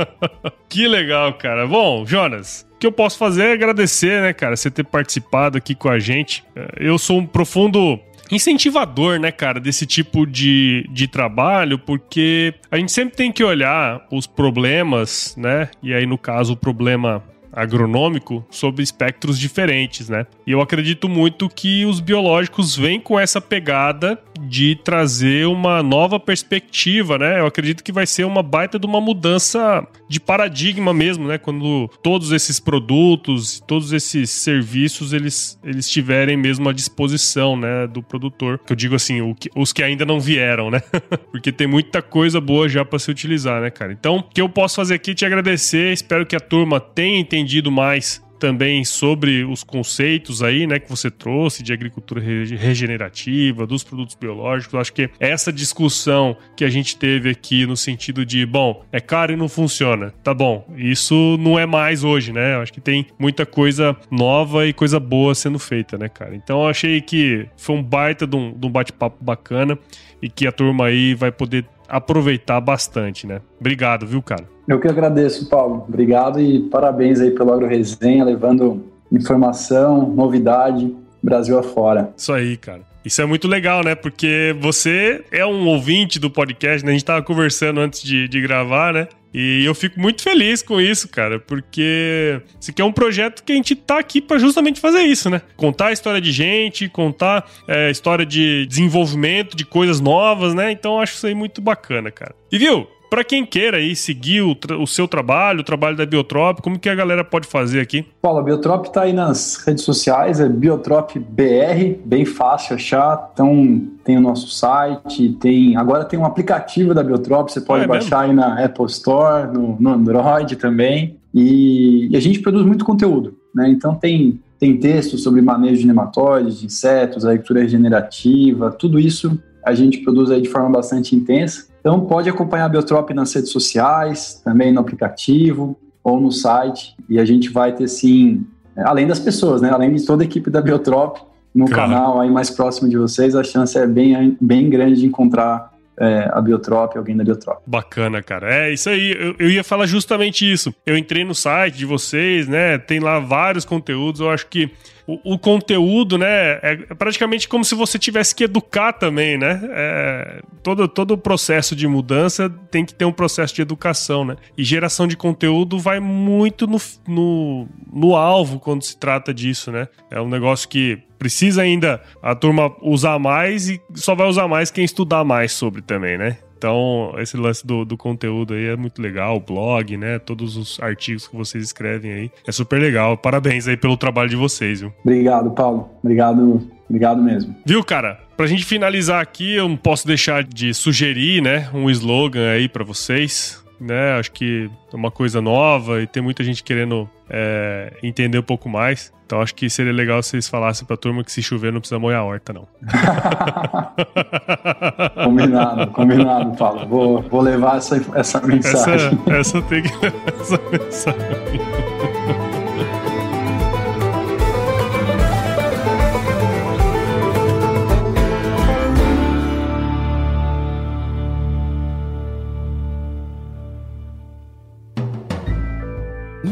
que 0.68 0.86
legal, 0.86 1.32
cara. 1.34 1.66
Bom, 1.66 2.04
Jonas, 2.04 2.66
o 2.74 2.78
que 2.78 2.86
eu 2.86 2.92
posso 2.92 3.16
fazer 3.16 3.44
é 3.44 3.52
agradecer, 3.52 4.20
né, 4.20 4.32
cara, 4.34 4.56
você 4.56 4.70
ter 4.70 4.84
participado 4.84 5.56
aqui 5.56 5.74
com 5.74 5.88
a 5.88 5.98
gente. 5.98 6.44
Eu 6.76 6.98
sou 6.98 7.18
um 7.18 7.26
profundo 7.26 7.98
incentivador, 8.30 9.18
né, 9.18 9.30
cara, 9.30 9.60
desse 9.60 9.86
tipo 9.86 10.26
de, 10.26 10.86
de 10.90 11.06
trabalho, 11.06 11.78
porque 11.78 12.54
a 12.70 12.76
gente 12.76 12.92
sempre 12.92 13.16
tem 13.16 13.32
que 13.32 13.44
olhar 13.44 14.06
os 14.10 14.26
problemas, 14.26 15.34
né? 15.36 15.68
E 15.82 15.94
aí, 15.94 16.06
no 16.06 16.18
caso, 16.18 16.54
o 16.54 16.56
problema 16.56 17.22
agronômico 17.56 18.44
sobre 18.50 18.82
espectros 18.82 19.38
diferentes, 19.38 20.10
né? 20.10 20.26
E 20.46 20.52
eu 20.52 20.60
acredito 20.60 21.08
muito 21.08 21.48
que 21.48 21.86
os 21.86 22.00
biológicos 22.00 22.76
vêm 22.76 23.00
com 23.00 23.18
essa 23.18 23.40
pegada 23.40 24.20
de 24.38 24.76
trazer 24.76 25.46
uma 25.46 25.82
nova 25.82 26.18
perspectiva, 26.18 27.18
né? 27.18 27.40
Eu 27.40 27.46
acredito 27.46 27.82
que 27.82 27.92
vai 27.92 28.06
ser 28.06 28.24
uma 28.24 28.42
baita 28.42 28.78
de 28.78 28.86
uma 28.86 29.00
mudança 29.00 29.86
de 30.08 30.20
paradigma 30.20 30.92
mesmo, 30.92 31.28
né? 31.28 31.38
Quando 31.38 31.90
todos 32.02 32.32
esses 32.32 32.60
produtos, 32.60 33.60
todos 33.66 33.92
esses 33.92 34.30
serviços, 34.30 35.12
eles, 35.12 35.58
eles 35.64 35.86
estiverem 35.86 36.36
mesmo 36.36 36.68
à 36.68 36.72
disposição, 36.72 37.56
né? 37.56 37.86
Do 37.86 38.02
produtor. 38.02 38.58
Que 38.58 38.72
eu 38.72 38.76
digo 38.76 38.94
assim, 38.94 39.34
que, 39.34 39.50
os 39.54 39.72
que 39.72 39.82
ainda 39.82 40.04
não 40.04 40.20
vieram, 40.20 40.70
né? 40.70 40.80
Porque 41.30 41.52
tem 41.52 41.66
muita 41.66 42.02
coisa 42.02 42.40
boa 42.40 42.68
já 42.68 42.84
para 42.84 42.98
se 42.98 43.10
utilizar, 43.10 43.60
né, 43.60 43.70
cara? 43.70 43.92
Então, 43.92 44.16
o 44.16 44.22
que 44.22 44.40
eu 44.40 44.48
posso 44.48 44.76
fazer 44.76 44.94
aqui 44.94 45.12
é 45.12 45.14
te 45.14 45.24
agradecer. 45.24 45.92
Espero 45.92 46.26
que 46.26 46.36
a 46.36 46.40
turma 46.40 46.80
tenha 46.80 47.18
entendido 47.18 47.70
mais 47.70 48.25
também 48.38 48.84
sobre 48.84 49.44
os 49.44 49.62
conceitos 49.62 50.42
aí, 50.42 50.66
né, 50.66 50.78
que 50.78 50.88
você 50.88 51.10
trouxe 51.10 51.62
de 51.62 51.72
agricultura 51.72 52.20
regenerativa, 52.20 53.66
dos 53.66 53.82
produtos 53.82 54.14
biológicos. 54.14 54.74
Acho 54.78 54.92
que 54.92 55.10
essa 55.18 55.52
discussão 55.52 56.36
que 56.56 56.64
a 56.64 56.70
gente 56.70 56.96
teve 56.96 57.30
aqui 57.30 57.66
no 57.66 57.76
sentido 57.76 58.24
de, 58.24 58.44
bom, 58.46 58.84
é 58.92 59.00
caro 59.00 59.32
e 59.32 59.36
não 59.36 59.48
funciona. 59.48 60.12
Tá 60.22 60.34
bom, 60.34 60.66
isso 60.76 61.36
não 61.38 61.58
é 61.58 61.66
mais 61.66 62.04
hoje, 62.04 62.32
né? 62.32 62.56
Acho 62.56 62.72
que 62.72 62.80
tem 62.80 63.06
muita 63.18 63.46
coisa 63.46 63.96
nova 64.10 64.66
e 64.66 64.72
coisa 64.72 65.00
boa 65.00 65.34
sendo 65.34 65.58
feita, 65.58 65.96
né, 65.98 66.08
cara? 66.08 66.34
Então 66.34 66.62
eu 66.62 66.68
achei 66.68 67.00
que 67.00 67.46
foi 67.56 67.76
um 67.76 67.82
baita 67.82 68.26
de 68.26 68.36
um, 68.36 68.56
um 68.62 68.70
bate-papo 68.70 69.22
bacana 69.22 69.78
e 70.20 70.28
que 70.28 70.46
a 70.46 70.52
turma 70.52 70.86
aí 70.86 71.14
vai 71.14 71.30
poder 71.30 71.64
aproveitar 71.88 72.60
bastante, 72.60 73.26
né? 73.26 73.40
Obrigado, 73.60 74.06
viu, 74.06 74.22
cara? 74.22 74.44
Eu 74.66 74.80
que 74.80 74.88
agradeço, 74.88 75.48
Paulo. 75.48 75.84
Obrigado 75.86 76.40
e 76.40 76.60
parabéns 76.68 77.20
aí 77.20 77.30
pelo 77.30 77.52
Agro 77.52 77.66
Resenha, 77.66 78.24
levando 78.24 78.84
informação, 79.12 80.08
novidade 80.08 80.94
Brasil 81.22 81.58
afora. 81.58 82.12
Isso 82.16 82.32
aí, 82.32 82.56
cara. 82.56 82.82
Isso 83.06 83.22
é 83.22 83.24
muito 83.24 83.46
legal, 83.46 83.84
né? 83.84 83.94
Porque 83.94 84.52
você 84.58 85.24
é 85.30 85.46
um 85.46 85.68
ouvinte 85.68 86.18
do 86.18 86.28
podcast, 86.28 86.84
né? 86.84 86.90
A 86.90 86.92
gente 86.92 87.04
tava 87.04 87.22
conversando 87.22 87.78
antes 87.78 88.02
de, 88.02 88.26
de 88.26 88.40
gravar, 88.40 88.92
né? 88.92 89.06
E 89.32 89.64
eu 89.64 89.76
fico 89.76 90.00
muito 90.00 90.22
feliz 90.22 90.60
com 90.60 90.80
isso, 90.80 91.06
cara, 91.08 91.38
porque 91.38 92.40
isso 92.60 92.70
aqui 92.72 92.82
é 92.82 92.84
um 92.84 92.90
projeto 92.90 93.44
que 93.44 93.52
a 93.52 93.54
gente 93.54 93.76
tá 93.76 94.00
aqui 94.00 94.20
para 94.20 94.38
justamente 94.38 94.80
fazer 94.80 95.02
isso, 95.02 95.30
né? 95.30 95.40
Contar 95.56 95.88
a 95.88 95.92
história 95.92 96.20
de 96.20 96.32
gente, 96.32 96.88
contar 96.88 97.48
é, 97.68 97.92
história 97.92 98.26
de 98.26 98.66
desenvolvimento, 98.66 99.56
de 99.56 99.64
coisas 99.64 100.00
novas, 100.00 100.52
né? 100.52 100.72
Então 100.72 100.94
eu 100.94 101.00
acho 101.00 101.14
isso 101.14 101.28
aí 101.28 101.34
muito 101.34 101.60
bacana, 101.60 102.10
cara. 102.10 102.34
E 102.50 102.58
viu? 102.58 102.88
Para 103.08 103.22
quem 103.22 103.46
queira 103.46 103.76
aí 103.76 103.94
seguir 103.94 104.42
o, 104.42 104.56
o, 104.80 104.86
seu 104.86 105.06
trabalho, 105.06 105.60
o 105.60 105.64
trabalho 105.64 105.96
da 105.96 106.04
Biotrop, 106.04 106.60
como 106.60 106.78
que 106.78 106.88
a 106.88 106.94
galera 106.94 107.24
pode 107.24 107.46
fazer 107.46 107.80
aqui? 107.80 108.04
Paulo, 108.20 108.40
a 108.40 108.42
Biotrop 108.42 108.86
está 108.86 109.02
aí 109.02 109.12
nas 109.12 109.56
redes 109.64 109.84
sociais, 109.84 110.40
é 110.40 110.48
Biotrop 110.48 111.16
BR, 111.16 111.98
bem 112.04 112.24
fácil 112.24 112.74
achar. 112.74 113.30
Então 113.32 113.82
tem 114.04 114.18
o 114.18 114.20
nosso 114.20 114.48
site, 114.48 115.30
tem 115.40 115.76
agora 115.76 116.04
tem 116.04 116.18
um 116.18 116.24
aplicativo 116.24 116.92
da 116.94 117.02
Biotrop, 117.02 117.50
você 117.50 117.60
pode 117.60 117.82
ah, 117.82 117.84
é 117.84 117.88
baixar 117.88 118.26
mesmo? 118.26 118.42
aí 118.42 118.50
na 118.50 118.64
Apple 118.64 118.86
Store, 118.86 119.52
no, 119.52 119.76
no 119.78 119.90
Android 119.90 120.56
também. 120.56 121.16
E, 121.32 122.08
e, 122.10 122.16
a 122.16 122.20
gente 122.20 122.40
produz 122.40 122.64
muito 122.64 122.84
conteúdo, 122.84 123.36
né? 123.54 123.68
Então 123.68 123.94
tem 123.94 124.40
tem 124.58 124.78
textos 124.78 125.22
sobre 125.22 125.42
manejo 125.42 125.82
de 125.82 125.86
nematóides, 125.86 126.60
de 126.60 126.66
insetos, 126.66 127.26
agricultura 127.26 127.60
regenerativa, 127.60 128.70
tudo 128.70 128.98
isso 128.98 129.38
a 129.66 129.74
gente 129.74 129.98
produz 129.98 130.30
aí 130.30 130.40
de 130.40 130.48
forma 130.48 130.70
bastante 130.70 131.16
intensa. 131.16 131.66
Então 131.86 132.00
pode 132.00 132.28
acompanhar 132.28 132.64
a 132.64 132.68
Biotrop 132.68 133.10
nas 133.14 133.32
redes 133.32 133.52
sociais, 133.52 134.42
também 134.44 134.72
no 134.72 134.80
aplicativo 134.80 135.78
ou 136.02 136.20
no 136.20 136.32
site, 136.32 136.96
e 137.08 137.16
a 137.16 137.24
gente 137.24 137.48
vai 137.48 137.72
ter 137.72 137.86
sim, 137.86 138.44
além 138.78 139.06
das 139.06 139.20
pessoas, 139.20 139.62
né, 139.62 139.70
além 139.70 139.94
de 139.94 140.04
toda 140.04 140.24
a 140.24 140.26
equipe 140.26 140.50
da 140.50 140.60
Biotrop, 140.60 141.18
no 141.54 141.66
claro. 141.66 141.92
canal 141.92 142.20
aí 142.20 142.28
mais 142.28 142.50
próximo 142.50 142.88
de 142.88 142.98
vocês, 142.98 143.36
a 143.36 143.44
chance 143.44 143.78
é 143.78 143.86
bem, 143.86 144.36
bem 144.40 144.68
grande 144.68 144.98
de 144.98 145.06
encontrar 145.06 145.74
é, 145.96 146.28
a 146.32 146.40
Biotrop, 146.40 146.96
alguém 146.96 147.16
da 147.16 147.22
Biotrop. 147.22 147.62
Bacana, 147.64 148.20
cara. 148.20 148.52
É 148.52 148.72
isso 148.72 148.90
aí. 148.90 149.12
Eu, 149.16 149.36
eu, 149.38 149.48
ia 149.48 149.62
falar 149.62 149.86
justamente 149.86 150.50
isso. 150.50 150.74
Eu 150.84 150.98
entrei 150.98 151.24
no 151.24 151.36
site 151.36 151.78
de 151.78 151.86
vocês, 151.86 152.48
né? 152.48 152.78
Tem 152.78 152.98
lá 152.98 153.20
vários 153.20 153.64
conteúdos. 153.64 154.20
Eu 154.20 154.28
acho 154.28 154.48
que 154.48 154.72
o, 155.06 155.34
o, 155.34 155.38
conteúdo, 155.38 156.18
né, 156.18 156.58
é 156.62 156.76
praticamente 156.98 157.48
como 157.48 157.64
se 157.64 157.74
você 157.74 157.98
tivesse 157.98 158.34
que 158.34 158.44
educar 158.44 158.92
também, 158.92 159.38
né? 159.38 159.60
É, 159.70 160.42
todo, 160.62 160.88
todo 160.88 161.12
o 161.12 161.18
processo 161.18 161.76
de 161.76 161.86
mudança 161.86 162.50
tem 162.70 162.84
que 162.84 162.92
ter 162.92 163.04
um 163.04 163.12
processo 163.12 163.54
de 163.54 163.62
educação, 163.62 164.24
né? 164.24 164.36
E 164.58 164.64
geração 164.64 165.06
de 165.06 165.16
conteúdo 165.16 165.78
vai 165.78 166.00
muito 166.00 166.66
no, 166.66 166.80
no, 167.06 167.68
no 167.92 168.16
alvo 168.16 168.58
quando 168.58 168.82
se 168.82 168.96
trata 168.96 169.32
disso, 169.32 169.70
né? 169.70 169.86
É 170.10 170.20
um 170.20 170.28
negócio 170.28 170.68
que 170.68 170.98
precisa 171.18 171.62
ainda 171.62 172.02
a 172.22 172.34
turma 172.34 172.74
usar 172.82 173.18
mais 173.18 173.68
e 173.68 173.80
só 173.94 174.14
vai 174.14 174.26
usar 174.26 174.48
mais 174.48 174.70
quem 174.70 174.84
estudar 174.84 175.24
mais 175.24 175.52
sobre 175.52 175.82
também, 175.82 176.18
né? 176.18 176.38
Então, 176.56 177.14
esse 177.18 177.36
lance 177.36 177.66
do, 177.66 177.84
do 177.84 177.96
conteúdo 177.96 178.54
aí 178.54 178.66
é 178.66 178.76
muito 178.76 179.00
legal, 179.00 179.36
o 179.36 179.40
blog, 179.40 179.96
né? 179.96 180.18
Todos 180.18 180.56
os 180.56 180.80
artigos 180.80 181.28
que 181.28 181.36
vocês 181.36 181.62
escrevem 181.64 182.12
aí. 182.12 182.30
É 182.46 182.52
super 182.52 182.80
legal. 182.80 183.16
Parabéns 183.16 183.68
aí 183.68 183.76
pelo 183.76 183.96
trabalho 183.96 184.30
de 184.30 184.36
vocês, 184.36 184.80
viu? 184.80 184.92
Obrigado, 185.04 185.50
Paulo. 185.50 185.90
Obrigado, 186.02 186.70
obrigado 186.88 187.22
mesmo. 187.22 187.54
Viu, 187.64 187.84
cara? 187.84 188.20
Pra 188.36 188.46
gente 188.46 188.64
finalizar 188.64 189.20
aqui, 189.20 189.54
eu 189.54 189.68
não 189.68 189.76
posso 189.76 190.06
deixar 190.06 190.44
de 190.44 190.74
sugerir, 190.74 191.42
né, 191.42 191.70
um 191.72 191.88
slogan 191.90 192.50
aí 192.50 192.68
para 192.68 192.84
vocês 192.84 193.64
né? 193.80 194.18
Acho 194.18 194.32
que 194.32 194.70
é 194.92 194.96
uma 194.96 195.10
coisa 195.10 195.40
nova 195.40 196.02
e 196.02 196.06
tem 196.06 196.22
muita 196.22 196.44
gente 196.44 196.62
querendo 196.62 197.08
é, 197.28 197.92
entender 198.02 198.38
um 198.38 198.42
pouco 198.42 198.68
mais. 198.68 199.12
Então 199.26 199.42
acho 199.42 199.54
que 199.56 199.68
seria 199.68 199.92
legal 199.92 200.22
se 200.22 200.30
vocês 200.30 200.48
falassem 200.48 200.86
pra 200.86 200.96
turma 200.96 201.24
que 201.24 201.32
se 201.32 201.42
chover 201.42 201.72
não 201.72 201.80
precisa 201.80 201.98
molhar 201.98 202.20
a 202.20 202.24
horta, 202.24 202.52
não. 202.52 202.68
combinado, 205.24 205.88
combinado, 205.88 206.56
Paulo. 206.56 206.86
Vou, 206.86 207.22
vou 207.22 207.40
levar 207.40 207.78
essa, 207.78 208.00
essa 208.14 208.40
mensagem. 208.40 209.18
Essa, 209.26 209.36
essa 209.36 209.60
tem 209.62 209.82
que 209.82 209.90
essa 210.40 210.60
mensagem. 210.70 212.45